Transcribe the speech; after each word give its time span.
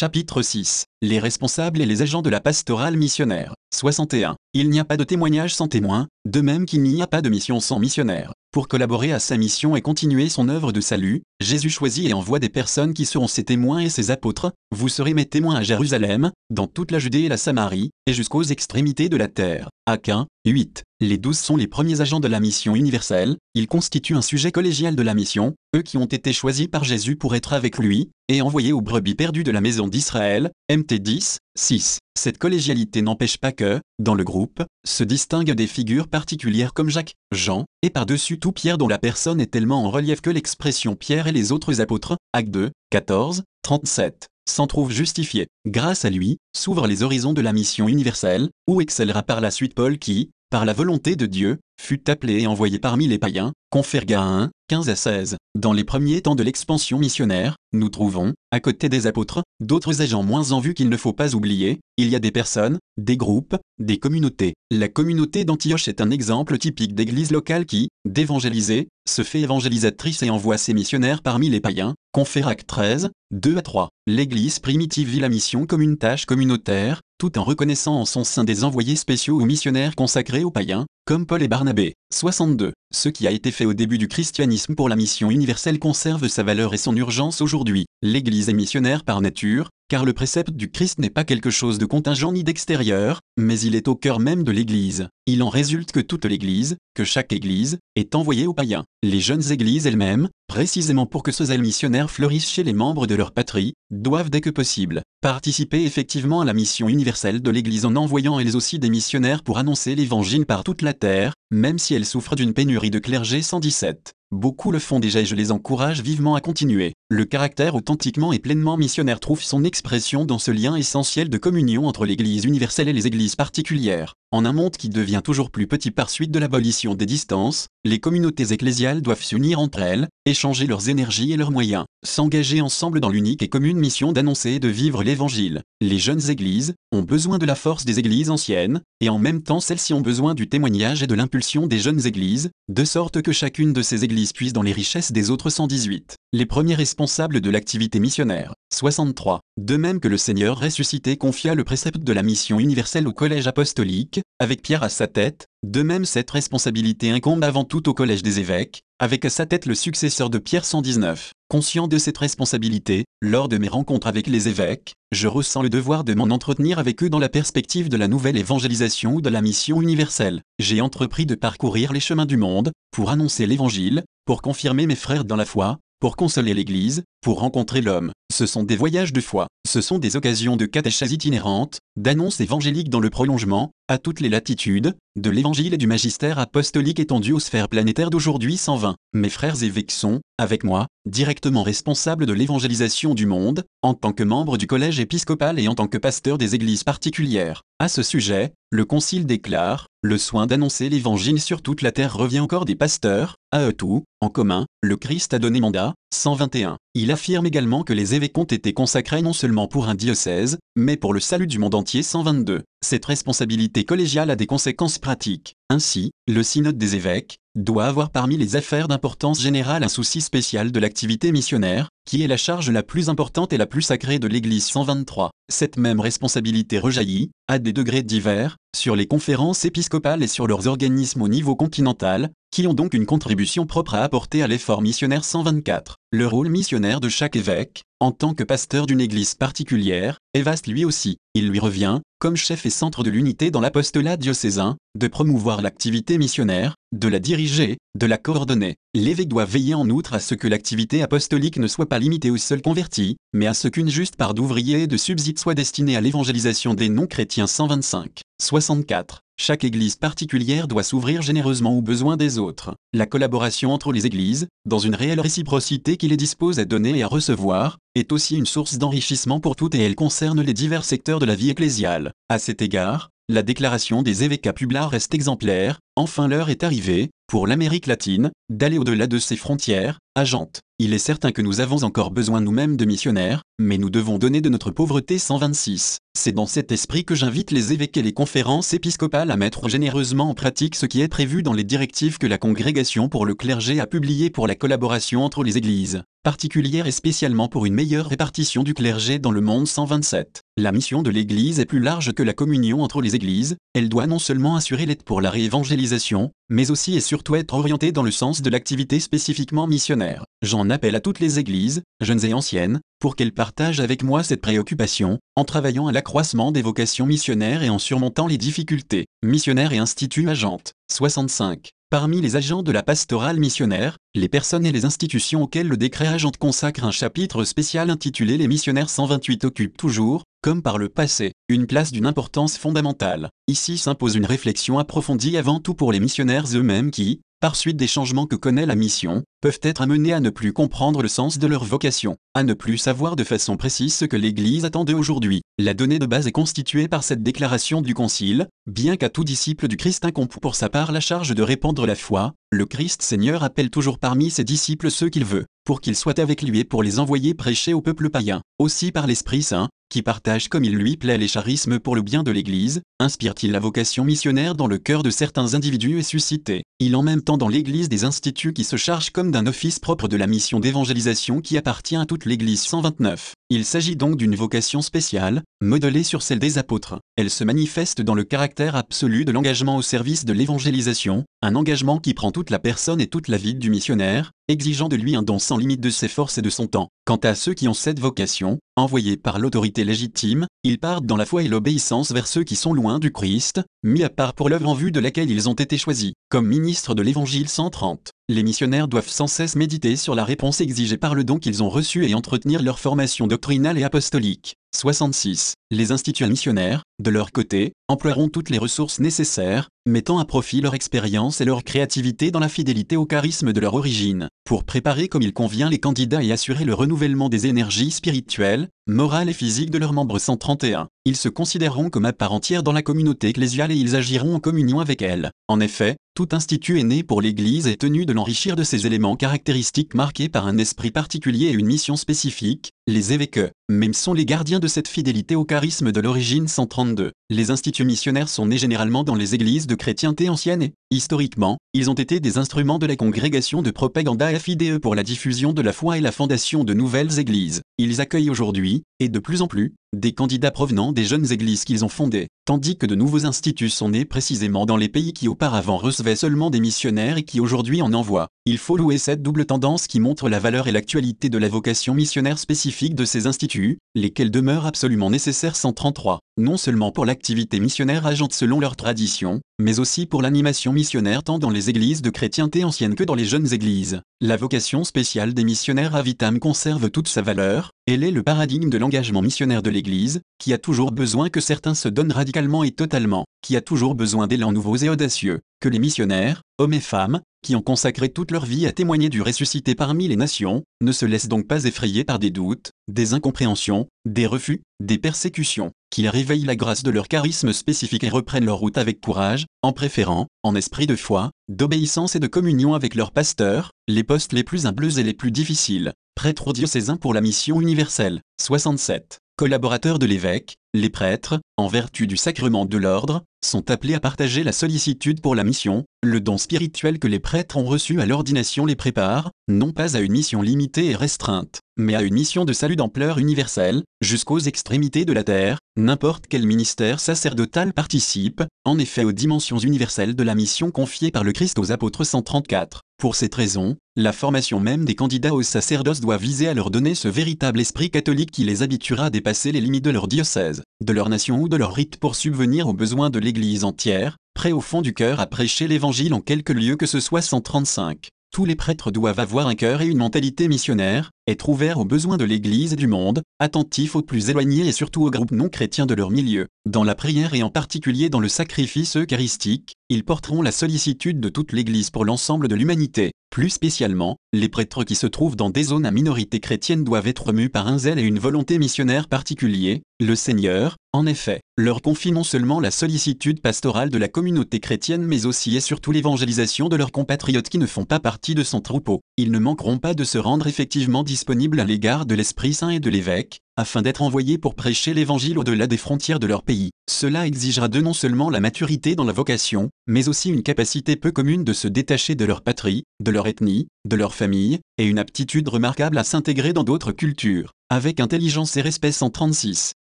Chapitre 0.00 0.40
6. 0.40 0.86
Les 1.02 1.18
responsables 1.18 1.82
et 1.82 1.84
les 1.84 2.00
agents 2.00 2.22
de 2.22 2.30
la 2.30 2.40
pastorale 2.40 2.96
missionnaire. 2.96 3.52
61. 3.72 4.36
Il 4.52 4.68
n'y 4.68 4.80
a 4.80 4.84
pas 4.84 4.96
de 4.96 5.04
témoignage 5.04 5.54
sans 5.54 5.68
témoin, 5.68 6.08
de 6.26 6.40
même 6.40 6.66
qu'il 6.66 6.82
n'y 6.82 7.02
a 7.02 7.06
pas 7.06 7.22
de 7.22 7.28
mission 7.28 7.60
sans 7.60 7.78
missionnaire. 7.78 8.32
Pour 8.52 8.66
collaborer 8.66 9.12
à 9.12 9.20
sa 9.20 9.36
mission 9.36 9.76
et 9.76 9.80
continuer 9.80 10.28
son 10.28 10.48
œuvre 10.48 10.72
de 10.72 10.80
salut, 10.80 11.22
Jésus 11.40 11.70
choisit 11.70 12.08
et 12.08 12.12
envoie 12.12 12.40
des 12.40 12.48
personnes 12.48 12.94
qui 12.94 13.06
seront 13.06 13.28
ses 13.28 13.44
témoins 13.44 13.78
et 13.78 13.88
ses 13.88 14.10
apôtres. 14.10 14.52
Vous 14.72 14.88
serez 14.88 15.14
mes 15.14 15.24
témoins 15.24 15.54
à 15.54 15.62
Jérusalem, 15.62 16.32
dans 16.50 16.66
toute 16.66 16.90
la 16.90 16.98
Judée 16.98 17.20
et 17.20 17.28
la 17.28 17.36
Samarie, 17.36 17.90
et 18.06 18.12
jusqu'aux 18.12 18.42
extrémités 18.42 19.08
de 19.08 19.16
la 19.16 19.28
terre. 19.28 19.68
Aquin, 19.86 20.26
8. 20.46 20.82
Les 21.00 21.16
douze 21.16 21.38
sont 21.38 21.56
les 21.56 21.68
premiers 21.68 22.00
agents 22.00 22.18
de 22.18 22.26
la 22.26 22.40
mission 22.40 22.74
universelle, 22.74 23.36
ils 23.54 23.68
constituent 23.68 24.16
un 24.16 24.22
sujet 24.22 24.50
collégial 24.50 24.96
de 24.96 25.02
la 25.02 25.14
mission, 25.14 25.54
eux 25.76 25.82
qui 25.82 25.96
ont 25.96 26.06
été 26.06 26.32
choisis 26.32 26.66
par 26.66 26.82
Jésus 26.82 27.14
pour 27.14 27.36
être 27.36 27.52
avec 27.52 27.78
lui, 27.78 28.10
et 28.28 28.42
envoyés 28.42 28.72
aux 28.72 28.80
brebis 28.80 29.14
perdues 29.14 29.44
de 29.44 29.50
la 29.52 29.60
maison 29.60 29.86
d'Israël, 29.86 30.50
MT 30.70 30.94
10, 30.94 31.38
6. 31.60 31.98
Cette 32.18 32.38
collégialité 32.38 33.02
n'empêche 33.02 33.36
pas 33.36 33.52
que, 33.52 33.80
dans 33.98 34.14
le 34.14 34.24
groupe, 34.24 34.62
se 34.86 35.04
distinguent 35.04 35.52
des 35.52 35.66
figures 35.66 36.08
particulières 36.08 36.72
comme 36.72 36.88
Jacques, 36.88 37.14
Jean, 37.32 37.66
et 37.82 37.90
par-dessus 37.90 38.38
tout 38.38 38.52
Pierre 38.52 38.78
dont 38.78 38.88
la 38.88 38.98
personne 38.98 39.42
est 39.42 39.50
tellement 39.50 39.84
en 39.84 39.90
relief 39.90 40.22
que 40.22 40.30
l'expression 40.30 40.96
Pierre 40.96 41.26
et 41.26 41.32
les 41.32 41.52
autres 41.52 41.82
apôtres, 41.82 42.16
Acte 42.32 42.50
2, 42.50 42.70
14, 42.90 43.42
37, 43.62 44.28
s'en 44.48 44.66
trouve 44.66 44.90
justifiée. 44.90 45.48
Grâce 45.66 46.06
à 46.06 46.10
lui, 46.10 46.38
s'ouvrent 46.56 46.86
les 46.86 47.02
horizons 47.02 47.34
de 47.34 47.42
la 47.42 47.52
mission 47.52 47.88
universelle, 47.88 48.48
où 48.66 48.80
excellera 48.80 49.22
par 49.22 49.42
la 49.42 49.50
suite 49.50 49.74
Paul 49.74 49.98
qui, 49.98 50.30
par 50.50 50.64
la 50.64 50.72
volonté 50.72 51.14
de 51.14 51.26
Dieu, 51.26 51.58
fut 51.80 52.10
appelé 52.10 52.40
et 52.40 52.46
envoyé 52.48 52.80
parmi 52.80 53.06
les 53.06 53.18
païens, 53.18 53.52
Conferga 53.70 54.20
1, 54.20 54.50
15 54.68 54.90
à 54.90 54.96
16. 54.96 55.36
Dans 55.56 55.72
les 55.72 55.84
premiers 55.84 56.20
temps 56.22 56.34
de 56.34 56.42
l'expansion 56.42 56.98
missionnaire, 56.98 57.54
nous 57.72 57.88
trouvons, 57.88 58.34
à 58.50 58.58
côté 58.58 58.88
des 58.88 59.06
apôtres, 59.06 59.42
d'autres 59.60 60.02
agents 60.02 60.24
moins 60.24 60.50
en 60.50 60.58
vue 60.58 60.74
qu'il 60.74 60.88
ne 60.88 60.96
faut 60.96 61.12
pas 61.12 61.36
oublier, 61.36 61.78
il 61.96 62.08
y 62.08 62.16
a 62.16 62.18
des 62.18 62.32
personnes, 62.32 62.78
des 62.98 63.16
groupes, 63.16 63.56
des 63.78 63.98
communautés. 63.98 64.54
La 64.72 64.88
communauté 64.88 65.44
d'Antioche 65.44 65.86
est 65.86 66.00
un 66.00 66.10
exemple 66.10 66.58
typique 66.58 66.96
d'église 66.96 67.30
locale 67.30 67.64
qui, 67.64 67.88
d'évangéliser, 68.04 68.88
se 69.08 69.22
fait 69.22 69.40
évangélisatrice 69.40 70.22
et 70.24 70.30
envoie 70.30 70.58
ses 70.58 70.74
missionnaires 70.74 71.22
parmi 71.22 71.48
les 71.48 71.60
païens, 71.60 71.94
Conférac 72.12 72.66
13, 72.66 73.10
2 73.30 73.56
à 73.56 73.62
3. 73.62 73.88
L'église 74.08 74.58
primitive 74.58 75.08
vit 75.08 75.20
la 75.20 75.28
mission 75.28 75.64
comme 75.66 75.82
une 75.82 75.96
tâche 75.96 76.26
communautaire, 76.26 77.00
tout 77.20 77.38
en 77.38 77.44
reconnaissant 77.44 78.00
en 78.00 78.06
son 78.06 78.24
sein 78.24 78.44
des 78.44 78.64
envoyés 78.64 78.96
spéciaux 78.96 79.42
ou 79.42 79.44
missionnaires 79.44 79.94
consacrés 79.94 80.42
aux 80.42 80.50
païens, 80.50 80.86
comme 81.04 81.26
Paul 81.26 81.42
et 81.42 81.48
Barnabé. 81.48 81.92
62. 82.14 82.72
Ce 82.94 83.08
qui 83.10 83.26
a 83.26 83.30
été 83.30 83.50
fait 83.50 83.66
au 83.66 83.74
début 83.74 83.98
du 83.98 84.08
christianisme 84.08 84.74
pour 84.74 84.88
la 84.88 84.96
mission 84.96 85.30
universelle 85.30 85.78
conserve 85.78 86.28
sa 86.28 86.42
valeur 86.42 86.72
et 86.72 86.78
son 86.78 86.96
urgence 86.96 87.42
aujourd'hui. 87.42 87.84
L'Église 88.00 88.48
est 88.48 88.54
missionnaire 88.54 89.04
par 89.04 89.20
nature, 89.20 89.68
car 89.90 90.04
le 90.04 90.12
précepte 90.12 90.52
du 90.52 90.70
Christ 90.70 91.00
n'est 91.00 91.10
pas 91.10 91.24
quelque 91.24 91.50
chose 91.50 91.78
de 91.78 91.84
contingent 91.84 92.32
ni 92.32 92.44
d'extérieur, 92.44 93.20
mais 93.36 93.58
il 93.58 93.74
est 93.74 93.88
au 93.88 93.96
cœur 93.96 94.20
même 94.20 94.44
de 94.44 94.52
l'Église. 94.52 95.08
Il 95.26 95.42
en 95.42 95.48
résulte 95.48 95.90
que 95.90 95.98
toute 95.98 96.26
l'Église, 96.26 96.76
que 96.94 97.02
chaque 97.02 97.32
Église, 97.32 97.78
est 97.96 98.14
envoyée 98.14 98.46
aux 98.46 98.54
païens. 98.54 98.84
Les 99.02 99.18
jeunes 99.18 99.50
Églises 99.50 99.88
elles-mêmes, 99.88 100.28
précisément 100.46 101.06
pour 101.06 101.24
que 101.24 101.32
ce 101.32 101.46
zèle 101.46 101.62
missionnaire 101.62 102.08
fleurisse 102.08 102.48
chez 102.48 102.62
les 102.62 102.72
membres 102.72 103.08
de 103.08 103.16
leur 103.16 103.32
patrie, 103.32 103.74
doivent 103.90 104.30
dès 104.30 104.40
que 104.40 104.50
possible 104.50 105.02
participer 105.20 105.84
effectivement 105.84 106.40
à 106.40 106.44
la 106.44 106.54
mission 106.54 106.88
universelle 106.88 107.42
de 107.42 107.50
l'Église 107.50 107.84
en 107.84 107.96
envoyant 107.96 108.38
elles 108.38 108.56
aussi 108.56 108.78
des 108.78 108.88
missionnaires 108.88 109.42
pour 109.42 109.58
annoncer 109.58 109.94
l'Évangile 109.96 110.46
par 110.46 110.62
toute 110.62 110.82
la 110.82 110.94
terre, 110.94 111.34
même 111.50 111.78
si 111.78 111.94
elles 111.94 112.06
souffrent 112.06 112.36
d'une 112.36 112.54
pénurie 112.54 112.90
de 112.90 113.00
clergé 113.00 113.42
117. 113.42 114.14
Beaucoup 114.30 114.70
le 114.70 114.78
font 114.78 115.00
déjà 115.00 115.20
et 115.20 115.26
je 115.26 115.34
les 115.34 115.50
encourage 115.50 116.00
vivement 116.00 116.36
à 116.36 116.40
continuer. 116.40 116.94
Le 117.12 117.24
caractère 117.24 117.74
authentiquement 117.74 118.32
et 118.32 118.38
pleinement 118.38 118.76
missionnaire 118.76 119.18
trouve 119.18 119.42
son 119.42 119.64
expression 119.64 120.24
dans 120.24 120.38
ce 120.38 120.52
lien 120.52 120.76
essentiel 120.76 121.28
de 121.28 121.38
communion 121.38 121.88
entre 121.88 122.06
l'Église 122.06 122.44
universelle 122.44 122.86
et 122.86 122.92
les 122.92 123.08
églises 123.08 123.34
particulières. 123.34 124.14
En 124.30 124.44
un 124.44 124.52
monde 124.52 124.76
qui 124.76 124.88
devient 124.90 125.22
toujours 125.24 125.50
plus 125.50 125.66
petit 125.66 125.90
par 125.90 126.08
suite 126.08 126.30
de 126.30 126.38
l'abolition 126.38 126.94
des 126.94 127.06
distances, 127.06 127.66
les 127.84 127.98
communautés 127.98 128.52
ecclésiales 128.52 129.02
doivent 129.02 129.24
s'unir 129.24 129.58
entre 129.58 129.80
elles, 129.80 130.06
échanger 130.24 130.68
leurs 130.68 130.88
énergies 130.88 131.32
et 131.32 131.36
leurs 131.36 131.50
moyens, 131.50 131.84
s'engager 132.06 132.60
ensemble 132.60 133.00
dans 133.00 133.08
l'unique 133.08 133.42
et 133.42 133.48
commune 133.48 133.78
mission 133.78 134.12
d'annoncer 134.12 134.50
et 134.50 134.60
de 134.60 134.68
vivre 134.68 135.02
l'Évangile. 135.02 135.62
Les 135.80 135.98
jeunes 135.98 136.30
églises 136.30 136.74
ont 136.92 137.02
besoin 137.02 137.38
de 137.38 137.46
la 137.46 137.56
force 137.56 137.84
des 137.84 137.98
églises 137.98 138.30
anciennes, 138.30 138.82
et 139.00 139.08
en 139.08 139.18
même 139.18 139.42
temps 139.42 139.58
celles-ci 139.58 139.94
ont 139.94 140.00
besoin 140.00 140.34
du 140.34 140.48
témoignage 140.48 141.02
et 141.02 141.08
de 141.08 141.14
l'impulsion 141.16 141.66
des 141.66 141.80
jeunes 141.80 142.06
églises, 142.06 142.50
de 142.68 142.84
sorte 142.84 143.22
que 143.22 143.32
chacune 143.32 143.72
de 143.72 143.82
ces 143.82 144.04
églises 144.04 144.32
puisse 144.32 144.52
dans 144.52 144.62
les 144.62 144.72
richesses 144.72 145.10
des 145.10 145.30
autres 145.30 145.50
118. 145.50 146.14
Les 146.32 146.46
premiers 146.46 146.76
de 147.00 147.50
l'activité 147.50 147.98
missionnaire. 147.98 148.52
63. 148.74 149.40
De 149.56 149.76
même 149.78 150.00
que 150.00 150.08
le 150.08 150.18
Seigneur 150.18 150.60
ressuscité 150.60 151.16
confia 151.16 151.54
le 151.54 151.64
précepte 151.64 152.04
de 152.04 152.12
la 152.12 152.22
mission 152.22 152.60
universelle 152.60 153.08
au 153.08 153.12
collège 153.12 153.46
apostolique, 153.46 154.20
avec 154.38 154.60
Pierre 154.60 154.82
à 154.82 154.90
sa 154.90 155.06
tête, 155.06 155.46
de 155.62 155.82
même 155.82 156.04
cette 156.04 156.30
responsabilité 156.30 157.10
incombe 157.10 157.42
avant 157.42 157.64
tout 157.64 157.88
au 157.88 157.94
collège 157.94 158.22
des 158.22 158.38
évêques, 158.38 158.82
avec 158.98 159.24
à 159.24 159.30
sa 159.30 159.46
tête 159.46 159.64
le 159.64 159.74
successeur 159.74 160.28
de 160.28 160.36
Pierre 160.36 160.66
119. 160.66 161.32
Conscient 161.48 161.88
de 161.88 161.96
cette 161.96 162.18
responsabilité, 162.18 163.06
lors 163.22 163.48
de 163.48 163.56
mes 163.56 163.68
rencontres 163.68 164.06
avec 164.06 164.26
les 164.26 164.48
évêques, 164.48 164.92
je 165.10 165.26
ressens 165.26 165.62
le 165.62 165.70
devoir 165.70 166.04
de 166.04 166.12
m'en 166.12 166.24
entretenir 166.24 166.78
avec 166.78 167.02
eux 167.02 167.08
dans 167.08 167.18
la 167.18 167.30
perspective 167.30 167.88
de 167.88 167.96
la 167.96 168.08
nouvelle 168.08 168.36
évangélisation 168.36 169.14
ou 169.14 169.20
de 169.22 169.30
la 169.30 169.40
mission 169.40 169.80
universelle. 169.80 170.42
J'ai 170.58 170.82
entrepris 170.82 171.24
de 171.24 171.34
parcourir 171.34 171.94
les 171.94 172.00
chemins 172.00 172.26
du 172.26 172.36
monde, 172.36 172.72
pour 172.90 173.08
annoncer 173.08 173.46
l'évangile, 173.46 174.04
pour 174.26 174.42
confirmer 174.42 174.86
mes 174.86 174.96
frères 174.96 175.24
dans 175.24 175.36
la 175.36 175.46
foi, 175.46 175.78
pour 176.00 176.16
consoler 176.16 176.54
l'Église, 176.54 177.04
pour 177.20 177.40
rencontrer 177.40 177.80
l'homme. 177.80 178.12
Ce 178.32 178.46
sont 178.46 178.62
des 178.62 178.76
voyages 178.76 179.12
de 179.12 179.20
foi, 179.20 179.48
ce 179.68 179.80
sont 179.80 179.98
des 179.98 180.16
occasions 180.16 180.56
de 180.56 180.66
catéchèse 180.66 181.12
itinérante, 181.12 181.78
d'annonces 181.96 182.40
évangéliques 182.40 182.88
dans 182.88 183.00
le 183.00 183.10
prolongement, 183.10 183.72
à 183.88 183.98
toutes 183.98 184.20
les 184.20 184.28
latitudes, 184.28 184.94
de 185.16 185.30
l'évangile 185.30 185.74
et 185.74 185.78
du 185.78 185.86
magistère 185.86 186.38
apostolique 186.38 187.00
étendu 187.00 187.32
aux 187.32 187.40
sphères 187.40 187.68
planétaires 187.68 188.10
d'aujourd'hui 188.10 188.56
120. 188.56 188.94
Mes 189.12 189.28
frères 189.28 189.62
évêques 189.62 189.90
sont, 189.90 190.20
avec 190.38 190.64
moi, 190.64 190.86
directement 191.06 191.62
responsables 191.62 192.26
de 192.26 192.32
l'évangélisation 192.32 193.14
du 193.14 193.26
monde, 193.26 193.64
en 193.82 193.94
tant 193.94 194.12
que 194.12 194.22
membre 194.22 194.56
du 194.56 194.66
collège 194.66 195.00
épiscopal 195.00 195.58
et 195.58 195.68
en 195.68 195.74
tant 195.74 195.88
que 195.88 195.98
pasteur 195.98 196.38
des 196.38 196.54
églises 196.54 196.84
particulières. 196.84 197.62
À 197.80 197.88
ce 197.88 198.02
sujet, 198.02 198.52
le 198.70 198.84
Concile 198.84 199.26
déclare, 199.26 199.88
le 200.02 200.18
soin 200.18 200.46
d'annoncer 200.46 200.88
l'évangile 200.88 201.40
sur 201.40 201.60
toute 201.60 201.82
la 201.82 201.92
terre 201.92 202.16
revient 202.16 202.40
encore 202.40 202.64
des 202.64 202.76
pasteurs, 202.76 203.34
à 203.50 203.66
eux 203.66 203.72
tout, 203.72 204.04
en 204.20 204.28
commun, 204.28 204.66
le 204.82 204.96
Christ 204.96 205.34
a 205.34 205.38
donné 205.38 205.60
mandat, 205.60 205.94
121. 206.12 206.76
Il 206.94 207.12
affirme 207.12 207.46
également 207.46 207.84
que 207.84 207.92
les 207.92 208.14
évêques 208.14 208.36
ont 208.36 208.44
été 208.44 208.72
consacrés 208.72 209.22
non 209.22 209.32
seulement 209.32 209.68
pour 209.68 209.88
un 209.88 209.94
diocèse, 209.94 210.58
mais 210.76 210.96
pour 210.96 211.14
le 211.14 211.20
salut 211.20 211.46
du 211.46 211.58
monde 211.58 211.74
entier 211.74 212.02
122. 212.02 212.62
Cette 212.84 213.04
responsabilité 213.04 213.84
collégiale 213.84 214.30
a 214.30 214.36
des 214.36 214.46
conséquences 214.46 214.98
pratiques. 214.98 215.54
Ainsi, 215.68 216.10
le 216.26 216.42
synode 216.42 216.78
des 216.78 216.96
évêques 216.96 217.38
doit 217.54 217.86
avoir 217.86 218.10
parmi 218.10 218.36
les 218.36 218.56
affaires 218.56 218.88
d'importance 218.88 219.40
générale 219.40 219.84
un 219.84 219.88
souci 219.88 220.20
spécial 220.20 220.72
de 220.72 220.80
l'activité 220.80 221.32
missionnaire, 221.32 221.88
qui 222.06 222.22
est 222.22 222.28
la 222.28 222.36
charge 222.36 222.70
la 222.70 222.82
plus 222.82 223.08
importante 223.08 223.52
et 223.52 223.58
la 223.58 223.66
plus 223.66 223.82
sacrée 223.82 224.18
de 224.18 224.28
l'Église 224.28 224.66
123. 224.66 225.30
Cette 225.48 225.76
même 225.76 226.00
responsabilité 226.00 226.78
rejaillit, 226.78 227.30
à 227.48 227.58
des 227.58 227.72
degrés 227.72 228.02
divers, 228.02 228.56
sur 228.76 228.96
les 228.96 229.06
conférences 229.06 229.64
épiscopales 229.64 230.22
et 230.22 230.28
sur 230.28 230.46
leurs 230.46 230.66
organismes 230.66 231.22
au 231.22 231.28
niveau 231.28 231.56
continental, 231.56 232.30
qui 232.52 232.66
ont 232.66 232.74
donc 232.74 232.94
une 232.94 233.06
contribution 233.06 233.66
propre 233.66 233.94
à 233.94 234.02
apporter 234.02 234.42
à 234.42 234.48
l'effort 234.48 234.82
missionnaire 234.82 235.24
124. 235.24 235.96
Le 236.12 236.26
rôle 236.26 236.48
missionnaire 236.48 236.98
de 236.98 237.08
chaque 237.08 237.36
évêque, 237.36 237.84
en 238.00 238.10
tant 238.10 238.34
que 238.34 238.42
pasteur 238.42 238.86
d'une 238.86 239.00
église 239.00 239.36
particulière, 239.36 240.18
est 240.34 240.42
vaste 240.42 240.66
lui 240.66 240.84
aussi. 240.84 241.18
Il 241.34 241.48
lui 241.48 241.60
revient, 241.60 242.00
comme 242.18 242.34
chef 242.34 242.66
et 242.66 242.70
centre 242.70 243.04
de 243.04 243.10
l'unité 243.10 243.52
dans 243.52 243.60
l'apostolat 243.60 244.16
diocésain, 244.16 244.76
de 244.98 245.06
promouvoir 245.06 245.62
l'activité 245.62 246.18
missionnaire, 246.18 246.74
de 246.90 247.06
la 247.06 247.20
diriger, 247.20 247.78
de 247.96 248.06
la 248.06 248.18
coordonner. 248.18 248.74
L'évêque 248.92 249.28
doit 249.28 249.44
veiller 249.44 249.74
en 249.74 249.88
outre 249.88 250.14
à 250.14 250.18
ce 250.18 250.34
que 250.34 250.48
l'activité 250.48 251.00
apostolique 251.00 251.58
ne 251.58 251.68
soit 251.68 251.88
pas 251.88 252.00
limitée 252.00 252.32
aux 252.32 252.38
seuls 252.38 252.60
convertis, 252.60 253.14
mais 253.32 253.46
à 253.46 253.54
ce 253.54 253.68
qu'une 253.68 253.88
juste 253.88 254.16
part 254.16 254.34
d'ouvriers 254.34 254.82
et 254.82 254.86
de 254.88 254.96
subsides 254.96 255.38
soit 255.38 255.54
destinée 255.54 255.94
à 255.94 256.00
l'évangélisation 256.00 256.74
des 256.74 256.88
non-chrétiens 256.88 257.46
125. 257.46 258.22
64. 258.42 259.20
Chaque 259.42 259.64
église 259.64 259.96
particulière 259.96 260.68
doit 260.68 260.82
s'ouvrir 260.82 261.22
généreusement 261.22 261.72
aux 261.72 261.80
besoins 261.80 262.18
des 262.18 262.36
autres. 262.36 262.74
La 262.92 263.06
collaboration 263.06 263.72
entre 263.72 263.90
les 263.90 264.04
églises, 264.04 264.48
dans 264.66 264.78
une 264.78 264.94
réelle 264.94 265.20
réciprocité 265.20 265.96
qui 265.96 266.08
les 266.08 266.16
dispose 266.16 266.58
à 266.58 266.64
donner 266.64 266.98
et 266.98 267.02
à 267.02 267.06
recevoir, 267.06 267.78
est 267.94 268.12
aussi 268.12 268.36
une 268.36 268.46
source 268.46 268.78
d'enrichissement 268.78 269.40
pour 269.40 269.56
toutes 269.56 269.74
et 269.74 269.80
elle 269.80 269.94
concerne 269.94 270.40
les 270.40 270.54
divers 270.54 270.84
secteurs 270.84 271.18
de 271.18 271.26
la 271.26 271.34
vie 271.34 271.50
ecclésiale. 271.50 272.12
À 272.28 272.38
cet 272.38 272.62
égard, 272.62 273.10
la 273.28 273.42
déclaration 273.42 274.02
des 274.02 274.24
évêques 274.24 274.46
à 274.46 274.52
Publa 274.52 274.88
reste 274.88 275.14
exemplaire, 275.14 275.78
enfin 275.96 276.26
l'heure 276.26 276.50
est 276.50 276.64
arrivée, 276.64 277.10
pour 277.28 277.46
l'Amérique 277.46 277.86
latine, 277.86 278.32
d'aller 278.48 278.76
au-delà 278.76 279.06
de 279.06 279.18
ses 279.18 279.36
frontières, 279.36 280.00
Agente. 280.16 280.60
Il 280.80 280.92
est 280.92 280.98
certain 280.98 281.30
que 281.30 281.40
nous 281.40 281.60
avons 281.60 281.84
encore 281.84 282.10
besoin 282.10 282.40
nous-mêmes 282.40 282.76
de 282.76 282.84
missionnaires, 282.84 283.42
mais 283.60 283.78
nous 283.78 283.90
devons 283.90 284.18
donner 284.18 284.40
de 284.40 284.48
notre 284.48 284.72
pauvreté 284.72 285.18
126. 285.18 285.98
C'est 286.18 286.32
dans 286.32 286.46
cet 286.46 286.72
esprit 286.72 287.04
que 287.04 287.14
j'invite 287.14 287.52
les 287.52 287.72
évêques 287.72 287.96
et 287.96 288.02
les 288.02 288.12
conférences 288.12 288.74
épiscopales 288.74 289.30
à 289.30 289.36
mettre 289.36 289.68
généreusement 289.68 290.30
en 290.30 290.34
pratique 290.34 290.74
ce 290.74 290.86
qui 290.86 291.00
est 291.00 291.08
prévu 291.08 291.44
dans 291.44 291.52
les 291.52 291.62
directives 291.62 292.18
que 292.18 292.26
la 292.26 292.38
Congrégation 292.38 293.08
pour 293.08 293.24
le 293.24 293.34
clergé 293.34 293.78
a 293.78 293.86
publiées 293.86 294.30
pour 294.30 294.48
la 294.48 294.56
collaboration 294.56 295.22
entre 295.22 295.44
les 295.44 295.58
églises, 295.58 296.02
particulière 296.24 296.88
et 296.88 296.92
spécialement 296.92 297.46
pour 297.48 297.66
une 297.66 297.74
meilleure 297.74 298.06
répartition 298.06 298.62
du 298.64 298.74
clergé 298.74 299.18
dans 299.18 299.30
le 299.30 299.42
monde 299.42 299.68
127. 299.68 300.42
La 300.56 300.72
mission 300.72 301.02
de 301.02 301.10
l'Église 301.10 301.60
est 301.60 301.66
plus 301.66 301.78
large 301.78 302.14
que 302.14 302.22
la 302.22 302.32
communion 302.32 302.82
entre 302.82 303.00
les 303.00 303.14
églises, 303.14 303.56
elle 303.74 303.88
doit 303.88 304.06
non 304.06 304.18
seulement 304.18 304.56
assurer 304.56 304.86
l'aide 304.86 305.04
pour 305.04 305.20
la 305.20 305.30
réévangélisation, 305.30 306.32
mais 306.48 306.70
aussi 306.70 306.96
et 306.96 307.00
surtout 307.00 307.36
être 307.36 307.54
orientée 307.54 307.92
dans 307.92 308.02
le 308.02 308.10
sens 308.10 308.42
de 308.42 308.50
l'activité 308.50 308.98
spécifiquement 308.98 309.66
missionnaire. 309.66 309.99
J'en 310.42 310.70
appelle 310.70 310.94
à 310.94 311.00
toutes 311.00 311.20
les 311.20 311.38
églises, 311.38 311.82
jeunes 312.00 312.24
et 312.24 312.34
anciennes, 312.34 312.80
pour 313.00 313.16
qu'elles 313.16 313.32
partagent 313.32 313.80
avec 313.80 314.02
moi 314.02 314.22
cette 314.22 314.40
préoccupation, 314.40 315.18
en 315.36 315.44
travaillant 315.44 315.86
à 315.86 315.92
l'accroissement 315.92 316.52
des 316.52 316.62
vocations 316.62 317.06
missionnaires 317.06 317.62
et 317.62 317.70
en 317.70 317.78
surmontant 317.78 318.26
les 318.26 318.38
difficultés. 318.38 319.06
Missionnaires 319.24 319.72
et 319.72 319.78
instituts 319.78 320.28
agentes. 320.28 320.72
65. 320.92 321.70
Parmi 321.90 322.20
les 322.20 322.36
agents 322.36 322.62
de 322.62 322.70
la 322.70 322.84
pastorale 322.84 323.40
missionnaire, 323.40 323.96
les 324.16 324.28
personnes 324.28 324.66
et 324.66 324.72
les 324.72 324.84
institutions 324.84 325.42
auxquelles 325.42 325.68
le 325.68 325.76
décret 325.76 326.08
agente 326.08 326.36
consacre 326.36 326.84
un 326.84 326.90
chapitre 326.90 327.44
spécial 327.44 327.90
intitulé 327.90 328.36
Les 328.38 328.48
missionnaires 328.48 328.90
128 328.90 329.44
occupent 329.44 329.76
toujours, 329.76 330.24
comme 330.42 330.62
par 330.62 330.78
le 330.78 330.88
passé, 330.88 331.32
une 331.48 331.68
place 331.68 331.92
d'une 331.92 332.06
importance 332.06 332.58
fondamentale. 332.58 333.30
Ici 333.46 333.78
s'impose 333.78 334.16
une 334.16 334.26
réflexion 334.26 334.80
approfondie 334.80 335.36
avant 335.36 335.60
tout 335.60 335.74
pour 335.74 335.92
les 335.92 336.00
missionnaires 336.00 336.46
eux-mêmes 336.52 336.90
qui, 336.90 337.20
par 337.40 337.56
suite 337.56 337.78
des 337.78 337.86
changements 337.86 338.26
que 338.26 338.36
connaît 338.36 338.66
la 338.66 338.74
mission, 338.74 339.22
peuvent 339.40 339.60
être 339.62 339.80
amenés 339.80 340.12
à 340.12 340.20
ne 340.20 340.28
plus 340.28 340.52
comprendre 340.52 341.00
le 341.00 341.08
sens 341.08 341.38
de 341.38 341.46
leur 341.46 341.64
vocation, 341.64 342.16
à 342.34 342.42
ne 342.42 342.52
plus 342.52 342.76
savoir 342.76 343.16
de 343.16 343.24
façon 343.24 343.56
précise 343.56 343.94
ce 343.94 344.04
que 344.04 344.16
l'Église 344.16 344.66
attend 344.66 344.84
d'eux 344.84 344.94
aujourd'hui. 344.94 345.40
La 345.58 345.72
donnée 345.72 345.98
de 345.98 346.04
base 346.04 346.26
est 346.26 346.32
constituée 346.32 346.86
par 346.86 347.02
cette 347.02 347.22
déclaration 347.22 347.80
du 347.80 347.94
Concile, 347.94 348.48
bien 348.66 348.96
qu'à 348.96 349.08
tout 349.08 349.24
disciple 349.24 349.68
du 349.68 349.78
Christ 349.78 350.04
incombe 350.04 350.28
pour 350.28 350.54
sa 350.54 350.68
part 350.68 350.92
la 350.92 351.00
charge 351.00 351.34
de 351.34 351.42
répandre 351.42 351.86
la 351.86 351.94
foi, 351.94 352.34
le 352.50 352.66
Christ 352.66 353.00
Seigneur 353.00 353.42
appelle 353.42 353.70
toujours 353.70 353.98
parmi 354.00 354.30
ses 354.30 354.44
disciples 354.44 354.90
ceux 354.90 355.08
qu'il 355.08 355.24
veut, 355.24 355.46
pour 355.64 355.80
qu'ils 355.80 355.96
soient 355.96 356.18
avec 356.18 356.42
lui 356.42 356.60
et 356.60 356.64
pour 356.64 356.82
les 356.82 356.98
envoyer 356.98 357.34
prêcher 357.34 357.74
au 357.74 357.80
peuple 357.82 358.10
païen. 358.10 358.42
Aussi 358.58 358.92
par 358.92 359.06
l'Esprit 359.06 359.42
Saint, 359.42 359.68
qui 359.90 360.02
partage 360.02 360.48
comme 360.48 360.64
il 360.64 360.76
lui 360.76 360.96
plaît 360.96 361.18
les 361.18 361.28
charismes 361.28 361.78
pour 361.78 361.96
le 361.96 362.02
bien 362.02 362.22
de 362.22 362.30
l'Église, 362.30 362.80
inspire-t-il 363.00 363.52
la 363.52 363.58
vocation 363.58 364.04
missionnaire 364.04 364.54
dans 364.54 364.68
le 364.68 364.78
cœur 364.78 365.02
de 365.02 365.10
certains 365.10 365.54
individus 365.54 365.98
et 365.98 366.02
suscité. 366.02 366.62
Il 366.78 366.96
en 366.96 367.02
même 367.02 367.20
temps 367.20 367.36
dans 367.36 367.48
l'Église 367.48 367.88
des 367.88 368.04
instituts 368.04 368.54
qui 368.54 368.64
se 368.64 368.76
chargent 368.76 369.10
comme 369.10 369.30
d'un 369.30 369.46
office 369.46 369.78
propre 369.78 370.08
de 370.08 370.16
la 370.16 370.26
mission 370.26 370.60
d'évangélisation 370.60 371.40
qui 371.40 371.58
appartient 371.58 371.96
à 371.96 372.06
toute 372.06 372.24
l'Église 372.24 372.62
129. 372.62 373.34
Il 373.50 373.64
s'agit 373.64 373.96
donc 373.96 374.16
d'une 374.16 374.36
vocation 374.36 374.80
spéciale, 374.80 375.42
modelée 375.60 376.04
sur 376.04 376.22
celle 376.22 376.38
des 376.38 376.56
apôtres. 376.56 377.00
Elle 377.16 377.30
se 377.30 377.42
manifeste 377.42 378.00
dans 378.00 378.14
le 378.14 378.22
caractère 378.22 378.76
absolu 378.76 379.24
de 379.24 379.32
l'engagement 379.32 379.76
au 379.76 379.82
service 379.82 380.24
de 380.24 380.32
l'évangélisation, 380.32 381.24
un 381.42 381.56
engagement 381.56 381.98
qui 381.98 382.14
prend 382.14 382.30
toute 382.30 382.50
la 382.50 382.60
personne 382.60 383.00
et 383.00 383.08
toute 383.08 383.26
la 383.26 383.36
vie 383.36 383.56
du 383.56 383.68
missionnaire, 383.68 384.30
exigeant 384.48 384.88
de 384.88 384.96
lui 384.96 385.16
un 385.16 385.22
don 385.22 385.40
sans 385.40 385.56
limite 385.56 385.80
de 385.80 385.90
ses 385.90 386.08
forces 386.08 386.38
et 386.38 386.42
de 386.42 386.50
son 386.50 386.68
temps. 386.68 386.88
Quant 387.06 387.16
à 387.16 387.34
ceux 387.34 387.54
qui 387.54 387.66
ont 387.66 387.74
cette 387.74 387.98
vocation, 387.98 388.58
envoyés 388.76 389.16
par 389.16 389.38
l'autorité 389.38 389.84
légitime, 389.84 390.46
ils 390.64 390.78
partent 390.78 391.06
dans 391.06 391.16
la 391.16 391.26
foi 391.26 391.42
et 391.42 391.48
l'obéissance 391.48 392.12
vers 392.12 392.26
ceux 392.26 392.44
qui 392.44 392.56
sont 392.56 392.74
loin 392.74 392.98
du 392.98 393.10
Christ, 393.10 393.62
mis 393.82 394.04
à 394.04 394.10
part 394.10 394.34
pour 394.34 394.48
l'œuvre 394.48 394.68
en 394.68 394.74
vue 394.74 394.92
de 394.92 395.00
laquelle 395.00 395.30
ils 395.30 395.48
ont 395.48 395.54
été 395.54 395.78
choisis. 395.78 396.12
Comme 396.28 396.46
ministres 396.46 396.94
de 396.94 397.02
l'Évangile 397.02 397.48
130, 397.48 398.12
les 398.28 398.42
missionnaires 398.42 398.86
doivent 398.86 399.08
sans 399.08 399.26
cesse 399.26 399.56
méditer 399.56 399.96
sur 399.96 400.14
la 400.14 400.24
réponse 400.24 400.60
exigée 400.60 400.98
par 400.98 401.14
le 401.14 401.24
don 401.24 401.38
qu'ils 401.38 401.62
ont 401.62 401.70
reçu 401.70 402.06
et 402.06 402.14
entretenir 402.14 402.62
leur 402.62 402.78
formation 402.78 403.26
doctrinale 403.26 403.78
et 403.78 403.84
apostolique. 403.84 404.56
66. 404.74 405.54
Les 405.72 405.92
instituts 405.92 406.26
missionnaires, 406.26 406.82
de 407.00 407.10
leur 407.10 407.32
côté, 407.32 407.72
emploieront 407.88 408.28
toutes 408.28 408.50
les 408.50 408.58
ressources 408.58 409.00
nécessaires, 409.00 409.68
mettant 409.86 410.18
à 410.18 410.24
profit 410.24 410.60
leur 410.60 410.74
expérience 410.74 411.40
et 411.40 411.44
leur 411.44 411.64
créativité 411.64 412.30
dans 412.30 412.40
la 412.40 412.48
fidélité 412.48 412.96
au 412.96 413.06
charisme 413.06 413.52
de 413.52 413.60
leur 413.60 413.74
origine, 413.74 414.28
pour 414.44 414.64
préparer 414.64 415.08
comme 415.08 415.22
il 415.22 415.32
convient 415.32 415.70
les 415.70 415.78
candidats 415.78 416.22
et 416.22 416.32
assurer 416.32 416.64
le 416.64 416.74
renouvellement 416.74 417.28
des 417.28 417.46
énergies 417.46 417.90
spirituelles, 417.90 418.68
morales 418.86 419.28
et 419.28 419.34
physiques 419.34 419.70
de 419.70 419.78
leurs 419.78 419.92
membres 419.92 420.18
131. 420.18 420.88
Ils 421.04 421.16
se 421.16 421.28
considéreront 421.28 421.90
comme 421.90 422.04
à 422.04 422.12
part 422.12 422.32
entière 422.32 422.62
dans 422.62 422.72
la 422.72 422.82
communauté 422.82 423.28
ecclésiale 423.28 423.72
et 423.72 423.76
ils 423.76 423.96
agiront 423.96 424.34
en 424.34 424.40
communion 424.40 424.80
avec 424.80 425.02
elle. 425.02 425.30
En 425.48 425.60
effet, 425.60 425.96
tout 426.14 426.28
institut 426.32 426.78
est 426.78 426.84
né 426.84 427.02
pour 427.02 427.22
l'Église 427.22 427.66
et 427.66 427.76
tenu 427.76 428.04
de 428.04 428.12
l'enrichir 428.12 428.54
de 428.54 428.62
ses 428.62 428.86
éléments 428.86 429.16
caractéristiques 429.16 429.94
marqués 429.94 430.28
par 430.28 430.46
un 430.46 430.58
esprit 430.58 430.90
particulier 430.90 431.46
et 431.46 431.52
une 431.52 431.66
mission 431.66 431.96
spécifique, 431.96 432.72
les 432.86 433.12
évêques, 433.12 433.40
même 433.68 433.94
sont 433.94 434.12
les 434.12 434.26
gardiens 434.26 434.59
de 434.60 434.68
cette 434.68 434.88
fidélité 434.88 435.34
au 435.34 435.44
charisme 435.44 435.90
de 435.90 436.00
l'origine 436.00 436.46
132. 436.46 437.12
Les 437.32 437.52
instituts 437.52 437.84
missionnaires 437.84 438.28
sont 438.28 438.46
nés 438.46 438.58
généralement 438.58 439.04
dans 439.04 439.14
les 439.14 439.36
églises 439.36 439.68
de 439.68 439.76
chrétienté 439.76 440.28
anciennes 440.28 440.62
et, 440.62 440.72
historiquement, 440.90 441.58
ils 441.74 441.88
ont 441.88 441.94
été 441.94 442.18
des 442.18 442.38
instruments 442.38 442.80
de 442.80 442.86
la 442.86 442.96
congrégation 442.96 443.62
de 443.62 443.70
propaganda 443.70 444.36
FIDE 444.36 444.80
pour 444.80 444.96
la 444.96 445.04
diffusion 445.04 445.52
de 445.52 445.62
la 445.62 445.72
foi 445.72 445.96
et 445.96 446.00
la 446.00 446.10
fondation 446.10 446.64
de 446.64 446.74
nouvelles 446.74 447.20
églises. 447.20 447.62
Ils 447.78 448.00
accueillent 448.00 448.30
aujourd'hui, 448.30 448.82
et 448.98 449.08
de 449.08 449.20
plus 449.20 449.42
en 449.42 449.46
plus, 449.46 449.74
des 449.96 450.12
candidats 450.12 450.50
provenant 450.50 450.92
des 450.92 451.04
jeunes 451.04 451.32
églises 451.32 451.64
qu'ils 451.64 451.84
ont 451.84 451.88
fondées, 451.88 452.28
tandis 452.44 452.76
que 452.76 452.86
de 452.86 452.94
nouveaux 452.94 453.26
instituts 453.26 453.70
sont 453.70 453.88
nés 453.88 454.04
précisément 454.04 454.66
dans 454.66 454.76
les 454.76 454.88
pays 454.88 455.12
qui 455.12 455.26
auparavant 455.26 455.78
recevaient 455.78 456.16
seulement 456.16 456.50
des 456.50 456.60
missionnaires 456.60 457.16
et 457.16 457.24
qui 457.24 457.40
aujourd'hui 457.40 457.82
en 457.82 457.92
envoient. 457.92 458.28
Il 458.46 458.58
faut 458.58 458.76
louer 458.76 458.98
cette 458.98 459.22
double 459.22 459.46
tendance 459.46 459.86
qui 459.86 459.98
montre 459.98 460.28
la 460.28 460.38
valeur 460.38 460.68
et 460.68 460.72
l'actualité 460.72 461.28
de 461.28 461.38
la 461.38 461.48
vocation 461.48 461.94
missionnaire 461.94 462.38
spécifique 462.38 462.94
de 462.94 463.04
ces 463.04 463.26
instituts, 463.26 463.78
lesquels 463.94 464.30
demeurent 464.30 464.66
absolument 464.66 465.10
nécessaires 465.10 465.56
133, 465.56 466.20
non 466.38 466.56
seulement 466.56 466.92
pour 466.92 467.04
l'activité 467.20 467.60
missionnaire 467.60 468.06
agente 468.06 468.32
selon 468.32 468.60
leur 468.60 468.76
tradition, 468.76 469.42
mais 469.58 469.78
aussi 469.78 470.06
pour 470.06 470.22
l'animation 470.22 470.72
missionnaire 470.72 471.22
tant 471.22 471.38
dans 471.38 471.50
les 471.50 471.68
églises 471.68 472.00
de 472.00 472.08
chrétienté 472.08 472.64
ancienne 472.64 472.94
que 472.94 473.04
dans 473.04 473.14
les 473.14 473.26
jeunes 473.26 473.52
églises. 473.52 474.00
La 474.22 474.38
vocation 474.38 474.84
spéciale 474.84 475.34
des 475.34 475.44
missionnaires 475.44 475.94
à 475.94 476.00
vitam 476.00 476.38
conserve 476.38 476.88
toute 476.88 477.08
sa 477.08 477.20
valeur, 477.20 477.72
elle 477.86 478.04
est 478.04 478.10
le 478.10 478.22
paradigme 478.22 478.70
de 478.70 478.78
l'engagement 478.78 479.20
missionnaire 479.20 479.62
de 479.62 479.68
l'Église, 479.68 480.22
qui 480.38 480.54
a 480.54 480.58
toujours 480.58 480.92
besoin 480.92 481.28
que 481.28 481.42
certains 481.42 481.74
se 481.74 481.90
donnent 481.90 482.10
radicalement 482.10 482.64
et 482.64 482.70
totalement, 482.70 483.26
qui 483.42 483.54
a 483.54 483.60
toujours 483.60 483.94
besoin 483.94 484.26
d'élans 484.26 484.52
nouveaux 484.52 484.76
et 484.76 484.88
audacieux, 484.88 485.40
que 485.60 485.68
les 485.68 485.78
missionnaires, 485.78 486.40
hommes 486.56 486.72
et 486.72 486.80
femmes, 486.80 487.20
qui 487.42 487.56
ont 487.56 487.62
consacré 487.62 488.08
toute 488.08 488.30
leur 488.30 488.44
vie 488.44 488.66
à 488.66 488.72
témoigner 488.72 489.08
du 489.08 489.22
ressuscité 489.22 489.74
parmi 489.74 490.08
les 490.08 490.16
nations, 490.16 490.62
ne 490.82 490.92
se 490.92 491.06
laissent 491.06 491.28
donc 491.28 491.46
pas 491.46 491.64
effrayer 491.64 492.04
par 492.04 492.18
des 492.18 492.30
doutes, 492.30 492.72
des 492.88 493.14
incompréhensions, 493.14 493.88
des 494.04 494.26
refus, 494.26 494.62
des 494.80 494.98
persécutions, 494.98 495.72
qu'ils 495.90 496.08
réveillent 496.08 496.44
la 496.44 496.56
grâce 496.56 496.82
de 496.82 496.90
leur 496.90 497.08
charisme 497.08 497.52
spécifique 497.52 498.04
et 498.04 498.10
reprennent 498.10 498.44
leur 498.44 498.58
route 498.58 498.78
avec 498.78 499.00
courage, 499.00 499.46
en 499.62 499.72
préférant, 499.72 500.26
en 500.42 500.54
esprit 500.54 500.86
de 500.86 500.96
foi, 500.96 501.30
d'obéissance 501.48 502.16
et 502.16 502.20
de 502.20 502.26
communion 502.26 502.74
avec 502.74 502.94
leurs 502.94 503.12
pasteurs, 503.12 503.72
les 503.88 504.04
postes 504.04 504.32
les 504.32 504.44
plus 504.44 504.66
humbles 504.66 504.98
et 504.98 505.02
les 505.02 505.14
plus 505.14 505.30
difficiles, 505.30 505.92
prêtres 506.14 506.52
diocésains 506.52 506.96
pour 506.96 507.14
la 507.14 507.20
mission 507.20 507.60
universelle. 507.60 508.20
67. 508.40 509.18
Collaborateurs 509.40 509.98
de 509.98 510.04
l'évêque, 510.04 510.58
les 510.74 510.90
prêtres, 510.90 511.40
en 511.56 511.66
vertu 511.66 512.06
du 512.06 512.18
sacrement 512.18 512.66
de 512.66 512.76
l'ordre, 512.76 513.22
sont 513.42 513.70
appelés 513.70 513.94
à 513.94 513.98
partager 513.98 514.44
la 514.44 514.52
sollicitude 514.52 515.22
pour 515.22 515.34
la 515.34 515.44
mission, 515.44 515.86
le 516.02 516.20
don 516.20 516.36
spirituel 516.36 516.98
que 516.98 517.08
les 517.08 517.20
prêtres 517.20 517.56
ont 517.56 517.64
reçu 517.64 518.02
à 518.02 518.04
l'ordination 518.04 518.66
les 518.66 518.76
prépare, 518.76 519.30
non 519.48 519.72
pas 519.72 519.96
à 519.96 520.00
une 520.00 520.12
mission 520.12 520.42
limitée 520.42 520.90
et 520.90 520.94
restreinte, 520.94 521.60
mais 521.80 521.94
à 521.94 522.02
une 522.02 522.14
mission 522.14 522.44
de 522.44 522.52
salut 522.52 522.76
d'ampleur 522.76 523.18
universelle, 523.18 523.82
jusqu'aux 524.00 524.38
extrémités 524.38 525.04
de 525.04 525.12
la 525.12 525.24
terre, 525.24 525.58
n'importe 525.76 526.26
quel 526.28 526.46
ministère 526.46 527.00
sacerdotal 527.00 527.72
participe, 527.72 528.42
en 528.64 528.78
effet 528.78 529.04
aux 529.04 529.12
dimensions 529.12 529.58
universelles 529.58 530.14
de 530.14 530.22
la 530.22 530.34
mission 530.34 530.70
confiée 530.70 531.10
par 531.10 531.24
le 531.24 531.32
Christ 531.32 531.58
aux 531.58 531.72
apôtres 531.72 532.04
134. 532.04 532.82
Pour 532.98 533.14
cette 533.14 533.34
raison, 533.34 533.76
la 533.96 534.12
formation 534.12 534.60
même 534.60 534.84
des 534.84 534.94
candidats 534.94 535.34
au 535.34 535.42
sacerdoce 535.42 536.00
doit 536.00 536.18
viser 536.18 536.48
à 536.48 536.54
leur 536.54 536.70
donner 536.70 536.94
ce 536.94 537.08
véritable 537.08 537.60
esprit 537.60 537.90
catholique 537.90 538.30
qui 538.30 538.44
les 538.44 538.62
habituera 538.62 539.06
à 539.06 539.10
dépasser 539.10 539.52
les 539.52 539.60
limites 539.60 539.84
de 539.84 539.90
leur 539.90 540.06
diocèse, 540.06 540.62
de 540.84 540.92
leur 540.92 541.08
nation 541.08 541.40
ou 541.40 541.48
de 541.48 541.56
leur 541.56 541.72
rite 541.72 541.96
pour 541.96 542.14
subvenir 542.14 542.68
aux 542.68 542.74
besoins 542.74 543.10
de 543.10 543.18
l'Église 543.18 543.64
entière, 543.64 544.16
prêt 544.34 544.52
au 544.52 544.60
fond 544.60 544.82
du 544.82 544.92
cœur 544.92 545.18
à 545.18 545.26
prêcher 545.26 545.66
l'Évangile 545.66 546.14
en 546.14 546.20
quelque 546.20 546.52
lieu 546.52 546.76
que 546.76 546.86
ce 546.86 547.00
soit 547.00 547.22
135. 547.22 548.08
Tous 548.32 548.44
les 548.44 548.54
prêtres 548.54 548.92
doivent 548.92 549.18
avoir 549.18 549.48
un 549.48 549.56
cœur 549.56 549.82
et 549.82 549.86
une 549.86 549.98
mentalité 549.98 550.46
missionnaire, 550.46 551.10
être 551.30 551.48
ouvert 551.48 551.78
aux 551.78 551.84
besoins 551.84 552.16
de 552.16 552.24
l'Église 552.24 552.72
et 552.72 552.76
du 552.76 552.86
monde, 552.86 553.22
attentif 553.38 553.96
aux 553.96 554.02
plus 554.02 554.30
éloignés 554.30 554.66
et 554.66 554.72
surtout 554.72 555.04
aux 555.04 555.10
groupes 555.10 555.30
non 555.30 555.48
chrétiens 555.48 555.86
de 555.86 555.94
leur 555.94 556.10
milieu. 556.10 556.46
Dans 556.68 556.84
la 556.84 556.94
prière 556.94 557.34
et 557.34 557.42
en 557.42 557.50
particulier 557.50 558.10
dans 558.10 558.20
le 558.20 558.28
sacrifice 558.28 558.96
eucharistique, 558.96 559.74
ils 559.88 560.04
porteront 560.04 560.42
la 560.42 560.52
sollicitude 560.52 561.20
de 561.20 561.28
toute 561.28 561.52
l'Église 561.52 561.90
pour 561.90 562.04
l'ensemble 562.04 562.48
de 562.48 562.54
l'humanité. 562.54 563.12
Plus 563.30 563.50
spécialement, 563.50 564.16
les 564.32 564.48
prêtres 564.48 564.82
qui 564.82 564.96
se 564.96 565.06
trouvent 565.06 565.36
dans 565.36 565.50
des 565.50 565.62
zones 565.62 565.86
à 565.86 565.92
minorité 565.92 566.40
chrétienne 566.40 566.82
doivent 566.82 567.06
être 567.06 567.32
mus 567.32 567.48
par 567.48 567.68
un 567.68 567.78
zèle 567.78 568.00
et 568.00 568.02
une 568.02 568.18
volonté 568.18 568.58
missionnaire 568.58 569.06
particulier. 569.06 569.82
Le 570.00 570.16
Seigneur, 570.16 570.76
en 570.92 571.06
effet, 571.06 571.40
leur 571.56 571.80
confie 571.80 572.10
non 572.10 572.24
seulement 572.24 572.58
la 572.58 572.72
sollicitude 572.72 573.40
pastorale 573.40 573.90
de 573.90 573.98
la 573.98 574.08
communauté 574.08 574.58
chrétienne 574.58 575.04
mais 575.04 575.26
aussi 575.26 575.56
et 575.56 575.60
surtout 575.60 575.92
l'évangélisation 575.92 576.68
de 576.68 576.76
leurs 576.76 576.90
compatriotes 576.90 577.48
qui 577.48 577.58
ne 577.58 577.66
font 577.66 577.84
pas 577.84 578.00
partie 578.00 578.34
de 578.34 578.42
son 578.42 578.60
troupeau. 578.60 579.00
Ils 579.16 579.30
ne 579.30 579.38
manqueront 579.38 579.78
pas 579.78 579.94
de 579.94 580.02
se 580.02 580.18
rendre 580.18 580.48
effectivement 580.48 581.04
disponibles 581.04 581.19
à 581.28 581.64
l'égard 581.64 582.06
de 582.06 582.14
l'Esprit 582.14 582.54
Saint 582.54 582.70
et 582.70 582.80
de 582.80 582.90
l'évêque, 582.90 583.40
afin 583.56 583.82
d'être 583.82 584.02
envoyés 584.02 584.38
pour 584.38 584.54
prêcher 584.54 584.94
l'Évangile 584.94 585.38
au-delà 585.38 585.66
des 585.66 585.76
frontières 585.76 586.18
de 586.18 586.26
leur 586.26 586.42
pays. 586.42 586.70
Cela 586.88 587.26
exigera 587.26 587.68
de 587.68 587.80
non 587.80 587.92
seulement 587.92 588.30
la 588.30 588.40
maturité 588.40 588.94
dans 588.94 589.04
la 589.04 589.12
vocation, 589.12 589.70
mais 589.86 590.08
aussi 590.08 590.30
une 590.30 590.42
capacité 590.42 590.96
peu 590.96 591.12
commune 591.12 591.44
de 591.44 591.52
se 591.52 591.68
détacher 591.68 592.14
de 592.14 592.24
leur 592.24 592.42
patrie, 592.42 592.84
de 593.00 593.10
leur 593.10 593.26
ethnie, 593.26 593.68
de 593.86 593.96
leur 593.96 594.14
famille, 594.14 594.60
et 594.78 594.86
une 594.86 594.98
aptitude 594.98 595.48
remarquable 595.48 595.98
à 595.98 596.04
s'intégrer 596.04 596.52
dans 596.52 596.64
d'autres 596.64 596.92
cultures, 596.92 597.52
avec 597.68 598.00
intelligence 598.00 598.56
et 598.56 598.62
respect 598.62 598.92
136, 598.92 599.72